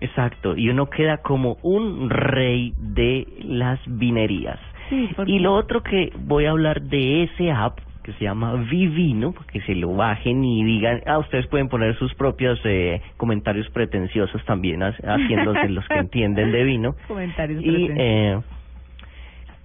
[0.00, 4.58] exacto, y uno queda como un rey de las vinerías.
[4.88, 9.34] Sí, Y lo otro que voy a hablar de ese app que se llama Vivino,
[9.50, 14.44] que se lo bajen y digan, ah, ustedes pueden poner sus propios eh, comentarios pretenciosos
[14.44, 16.94] también, ha- haciéndose los que entienden de vino.
[17.08, 17.98] Comentarios Y pretenciosos.
[17.98, 18.40] eh,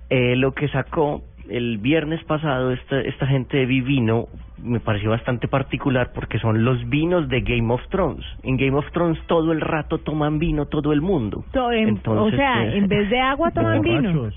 [0.10, 4.28] eh, lo que sacó el viernes pasado esta, esta gente de Vivino
[4.64, 8.26] me pareció bastante particular porque son los vinos de Game of Thrones.
[8.44, 11.44] En Game of Thrones todo el rato toman vino todo el mundo.
[11.52, 14.30] To- en- Entonces, o sea, eh, en vez de agua toman vino.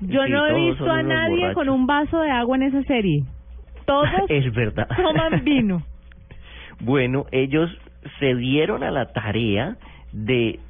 [0.00, 1.54] Yo Sí, no he visto a nadie borrachos.
[1.54, 3.22] con un vaso de agua en esa serie.
[3.86, 4.88] Todos es verdad.
[4.96, 5.82] toman vino.
[6.80, 7.70] Bueno, ellos
[8.18, 9.76] se dieron a la tarea
[10.12, 10.60] de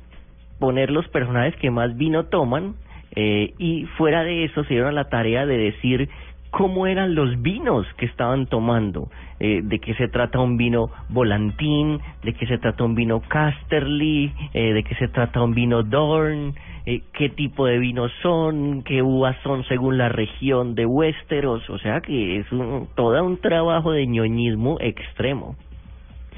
[0.59, 2.75] poner los personajes que más vino toman
[3.17, 6.09] eh, y fuera de eso se dieron a la tarea de decir
[6.51, 9.11] cómo eran los vinos que estaban tomando,
[9.41, 14.33] eh, de qué se trata un vino volantín, de qué se trata un vino casterly,
[14.55, 16.55] eh, de qué se trata un vino dorn,
[16.87, 21.79] eh, qué tipo de vinos son, qué uvas son según la región de Westeros, o
[21.79, 25.57] sea que es un, todo un trabajo de ñoñismo extremo.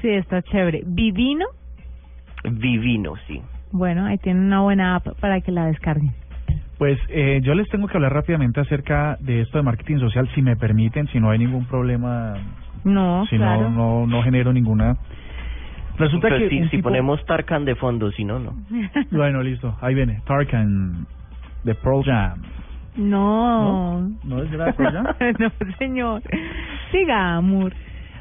[0.01, 0.83] Sí, está chévere.
[0.85, 1.45] ¿Vivino?
[2.43, 3.41] Vivino, sí.
[3.71, 6.13] Bueno, ahí tienen una buena app para que la descarguen.
[6.79, 10.41] Pues eh, yo les tengo que hablar rápidamente acerca de esto de marketing social, si
[10.41, 12.37] me permiten, si no hay ningún problema,
[12.85, 13.69] No, si claro.
[13.69, 14.95] no, no no genero ninguna.
[15.97, 18.55] Resulta Pero que si, un si tipo- ponemos Tarkan de fondo, si no, no.
[19.11, 21.05] Bueno, listo, ahí viene, Tarkan,
[21.63, 22.41] de Pearl Jam.
[22.95, 24.09] No.
[24.23, 25.05] ¿No es verdad, Pearl Jam?
[25.37, 26.21] no, señor.
[26.93, 27.73] Siga, amor.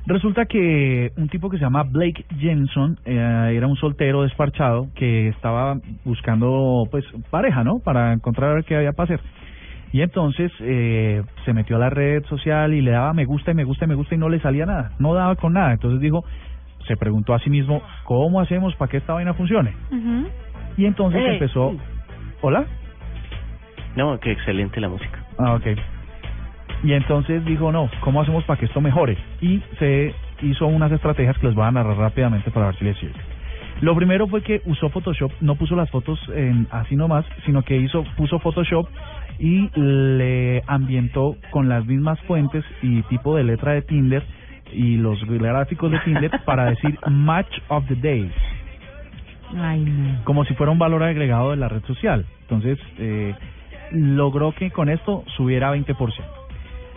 [0.08, 5.28] Resulta que un tipo que se llama Blake Jensen eh, era un soltero desparchado que
[5.28, 7.78] estaba buscando pues pareja, ¿no?
[7.80, 9.20] Para encontrar a ver qué había para hacer.
[9.92, 13.54] Y entonces eh, se metió a la red social y le daba me gusta y
[13.54, 15.74] me gusta y me gusta y no le salía nada, no daba con nada.
[15.74, 16.24] Entonces dijo,
[16.86, 19.74] se preguntó a sí mismo, ¿cómo hacemos para que esta vaina funcione?
[20.78, 21.76] Y entonces Eh, empezó,
[22.40, 22.64] ¿hola?
[23.94, 25.22] No, que excelente la música.
[25.38, 25.66] Ah, ok.
[26.84, 29.16] Y entonces dijo, no, ¿cómo hacemos para que esto mejore?
[29.40, 32.96] Y se hizo unas estrategias que les voy a narrar rápidamente para ver si les
[32.98, 33.20] sirve.
[33.80, 37.76] Lo primero fue que usó Photoshop, no puso las fotos en, así nomás, sino que
[37.76, 38.88] hizo puso Photoshop
[39.38, 44.24] y le ambientó con las mismas fuentes y tipo de letra de Tinder
[44.72, 48.30] y los gráficos de Tinder para decir Match of the Day,
[49.56, 50.24] Ay, no.
[50.24, 52.26] como si fuera un valor agregado de la red social.
[52.42, 53.34] Entonces, eh,
[53.92, 56.37] logró que con esto subiera 20%.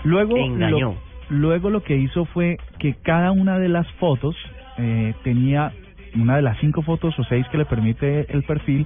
[0.04, 0.96] Luego Engañó.
[1.30, 4.36] lo, luego lo que hizo fue que cada una de las fotos
[4.78, 5.72] eh, tenía
[6.16, 8.86] una de las cinco fotos o seis que le permite el perfil,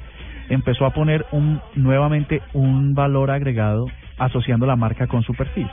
[0.49, 3.87] empezó a poner un nuevamente un valor agregado
[4.17, 5.67] asociando la marca con su perfil.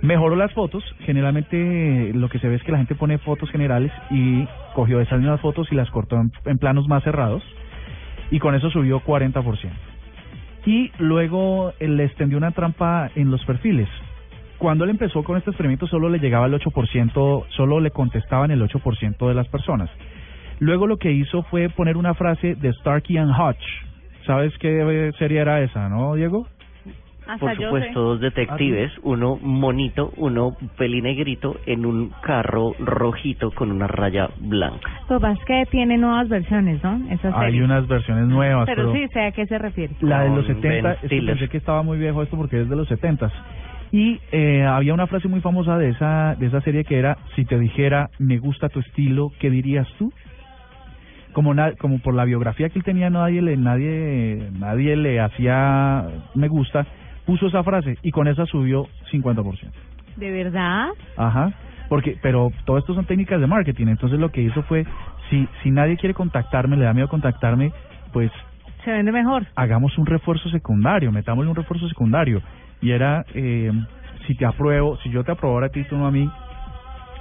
[0.00, 3.92] Mejoró las fotos, generalmente lo que se ve es que la gente pone fotos generales
[4.10, 7.42] y cogió esas mismas fotos y las cortó en, en planos más cerrados
[8.30, 9.70] y con eso subió 40%.
[10.66, 13.88] Y luego eh, le extendió una trampa en los perfiles.
[14.58, 18.60] Cuando él empezó con este experimento solo le llegaba el 8%, solo le contestaban el
[18.60, 19.88] 8% de las personas.
[20.58, 23.62] Luego lo que hizo fue poner una frase de Starkey and Hutch.
[24.26, 26.46] ¿Sabes qué serie era esa, no, Diego?
[27.38, 34.30] Por supuesto, dos detectives, uno monito, uno pelinegrito, en un carro rojito con una raya
[34.40, 34.90] blanca.
[35.10, 36.98] Lo que pasa es que tiene nuevas versiones, ¿no?
[37.12, 39.94] Esa Hay unas versiones nuevas, Pero pero, sí, sé a qué se refiere.
[40.00, 41.34] la de los Con 70, Ben es que Stiller.
[41.36, 43.30] pensé que estaba muy viejo esto porque es de los 70
[43.92, 47.44] y eh, había una frase muy famosa de esa de esa serie que era si
[47.44, 50.12] te dijera me gusta tu estilo qué dirías tú
[51.32, 56.04] como na- como por la biografía que él tenía nadie le nadie nadie le hacía
[56.34, 56.86] me gusta
[57.26, 59.70] puso esa frase y con esa subió 50%.
[60.16, 60.88] ¿De verdad?
[61.16, 61.52] Ajá,
[61.88, 64.84] porque pero todo esto son técnicas de marketing, entonces lo que hizo fue
[65.30, 67.70] si si nadie quiere contactarme, le da miedo contactarme,
[68.12, 68.30] pues
[68.84, 69.46] Se vende mejor.
[69.54, 72.40] hagamos un refuerzo secundario, metámosle un refuerzo secundario
[72.80, 73.70] y era eh,
[74.26, 76.28] si te apruebo, si yo te aprobara a ti tú no a mí,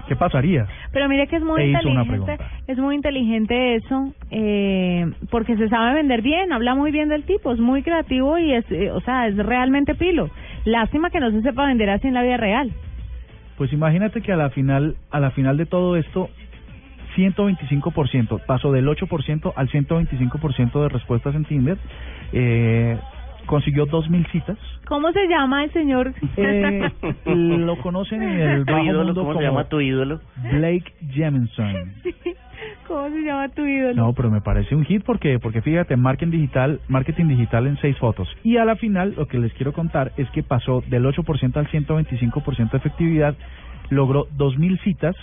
[0.08, 0.68] ¿qué pasaría?
[0.92, 2.38] Pero mire que es muy E inteligente,
[2.68, 7.52] es muy inteligente eso, eh, porque se sabe vender bien, habla muy bien del tipo,
[7.52, 10.30] es muy creativo y es, eh, o sea, es realmente pilo.
[10.66, 12.72] Lástima que no se sepa vender así en la vida real.
[13.58, 16.30] Pues imagínate que a la final a la final de todo esto
[17.18, 21.78] 125%, pasó del 8% al 125% de respuestas en Tinder.
[22.32, 22.98] Eh,
[23.48, 24.58] consiguió 2.000 citas.
[24.86, 26.14] ¿Cómo se llama el señor?
[26.36, 26.92] Eh,
[27.26, 29.04] lo conocen en el ¿Tu bajo ídolo?
[29.06, 30.22] mundo ¿Cómo se como llama tu ídolo?
[30.54, 31.94] Blake Jemenson.
[32.88, 33.96] ¿Cómo se llama tu ídolo?
[33.96, 37.98] No, pero me parece un hit porque porque fíjate, marketing digital, marketing digital en seis
[37.98, 38.30] fotos.
[38.44, 41.68] Y a la final lo que les quiero contar es que pasó del 8% al
[41.68, 43.36] 125% de efectividad,
[43.90, 45.16] logró 2.000 citas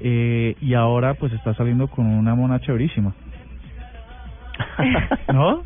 [0.00, 3.14] eh, y ahora pues está saliendo con una mona chéverísima.
[5.32, 5.62] ¿No?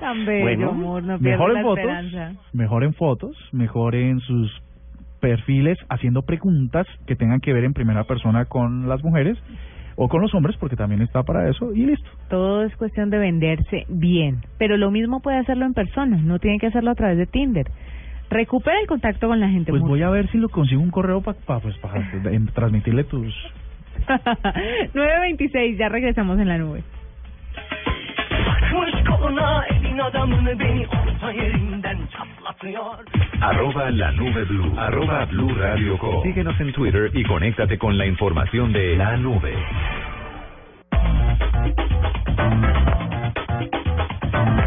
[0.00, 2.40] Tan bello, Bueno, amor, no mejor en fotos, esperanza.
[2.52, 4.62] mejor en fotos, mejor en sus
[5.20, 9.38] perfiles haciendo preguntas que tengan que ver en primera persona con las mujeres
[9.96, 12.08] o con los hombres, porque también está para eso, y listo.
[12.30, 16.58] Todo es cuestión de venderse bien, pero lo mismo puede hacerlo en persona, no tiene
[16.58, 17.66] que hacerlo a través de Tinder.
[18.30, 19.72] Recupera el contacto con la gente.
[19.72, 19.90] Pues mucho.
[19.90, 21.92] voy a ver si lo consigo un correo para pues, pa,
[22.54, 23.34] transmitirle tus...
[24.08, 26.82] 9.26, ya regresamos en la nube.
[33.40, 34.72] Arroba la nube blue.
[34.78, 36.22] Arroba blue radio com.
[36.22, 39.54] Síguenos en Twitter y conéctate con la información de la nube.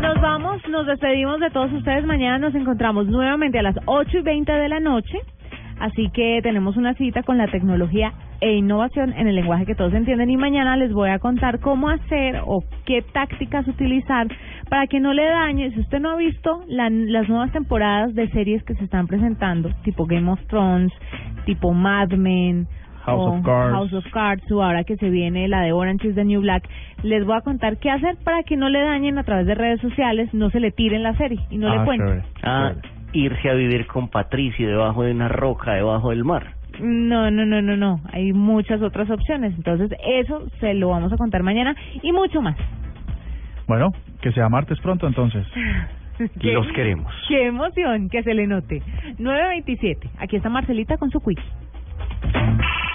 [0.02, 2.06] Nos vamos, nos despedimos de todos ustedes.
[2.06, 5.20] Mañana nos encontramos nuevamente a las 8 y 20 de la noche.
[5.80, 9.94] Así que tenemos una cita con la tecnología e innovación en el lenguaje que todos
[9.94, 14.28] entienden y mañana les voy a contar cómo hacer o qué tácticas utilizar
[14.70, 15.72] para que no le dañe.
[15.72, 19.70] Si usted no ha visto la- las nuevas temporadas de series que se están presentando,
[19.84, 20.92] tipo Game of Thrones,
[21.46, 22.68] tipo Mad Men,
[23.06, 23.74] House o of Cards.
[23.74, 26.64] House of Cards, o ahora que se viene la de Orange is the New Black,
[27.04, 29.82] les voy a contar qué hacer para que no le dañen a través de redes
[29.82, 32.08] sociales, no se le tiren la serie y no le cuenten.
[32.44, 32.72] Ah,
[33.14, 36.56] irse a vivir con Patricio debajo de una roca, debajo del mar.
[36.80, 38.00] No, no, no, no, no.
[38.12, 39.54] Hay muchas otras opciones.
[39.56, 42.58] Entonces, eso se lo vamos a contar mañana y mucho más.
[43.68, 43.92] Bueno,
[44.22, 45.46] que sea martes pronto entonces.
[46.40, 46.54] ¿Qué?
[46.54, 47.12] Los queremos.
[47.28, 48.82] Qué emoción que se le note.
[49.20, 50.10] 9.27.
[50.20, 51.40] Aquí está Marcelita con su quiz.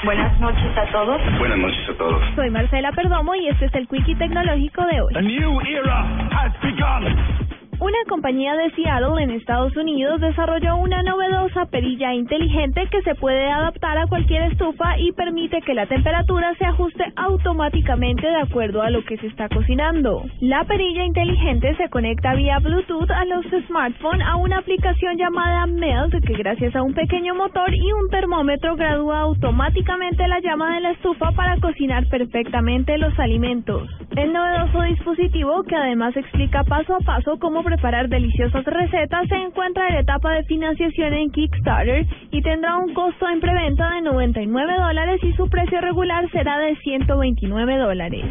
[0.05, 1.21] Buenas noches a todos.
[1.39, 2.23] Buenas noches a todos.
[2.37, 5.15] Soy Marcela Perdomo y este es el Quickie Tecnológico de hoy.
[5.17, 7.48] A new era has begun.
[7.81, 13.49] Una compañía de Seattle en Estados Unidos desarrolló una novedosa perilla inteligente que se puede
[13.49, 18.91] adaptar a cualquier estufa y permite que la temperatura se ajuste automáticamente de acuerdo a
[18.91, 20.25] lo que se está cocinando.
[20.41, 26.15] La perilla inteligente se conecta vía Bluetooth a los smartphones a una aplicación llamada Melt
[26.27, 30.91] que gracias a un pequeño motor y un termómetro gradúa automáticamente la llama de la
[30.91, 33.89] estufa para cocinar perfectamente los alimentos.
[34.17, 39.89] El novedoso dispositivo, que además explica paso a paso cómo preparar deliciosas recetas, se encuentra
[39.89, 44.73] en la etapa de financiación en Kickstarter y tendrá un costo en preventa de 99
[44.79, 48.25] dólares y su precio regular será de 129 dólares.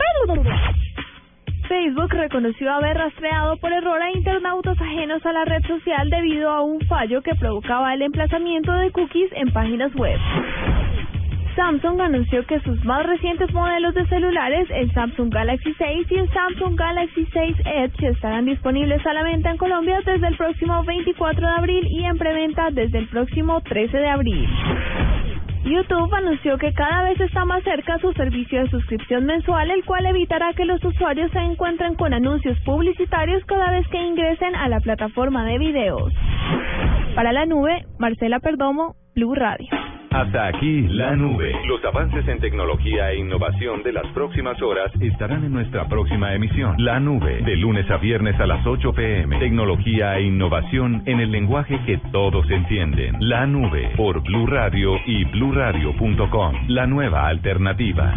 [1.67, 6.63] Facebook reconoció haber rastreado por error a internautas ajenos a la red social debido a
[6.63, 10.17] un fallo que provocaba el emplazamiento de cookies en páginas web.
[11.57, 16.29] Samsung anunció que sus más recientes modelos de celulares, el Samsung Galaxy 6 y el
[16.29, 21.47] Samsung Galaxy 6 Edge, estarán disponibles a la venta en Colombia desde el próximo 24
[21.47, 24.47] de abril y en preventa desde el próximo 13 de abril.
[25.63, 30.05] YouTube anunció que cada vez está más cerca su servicio de suscripción mensual, el cual
[30.05, 34.79] evitará que los usuarios se encuentren con anuncios publicitarios cada vez que ingresen a la
[34.79, 36.13] plataforma de videos.
[37.15, 39.67] Para la nube, Marcela Perdomo, Blue Radio.
[40.11, 41.51] Hasta aquí la nube.
[41.65, 46.75] Los avances en tecnología e innovación de las próximas horas estarán en nuestra próxima emisión.
[46.77, 49.39] La nube, de lunes a viernes a las 8 pm.
[49.39, 53.15] Tecnología e innovación en el lenguaje que todos entienden.
[53.19, 56.67] La nube, por Blue Radio y bluradio.com.
[56.67, 58.13] La nueva alternativa.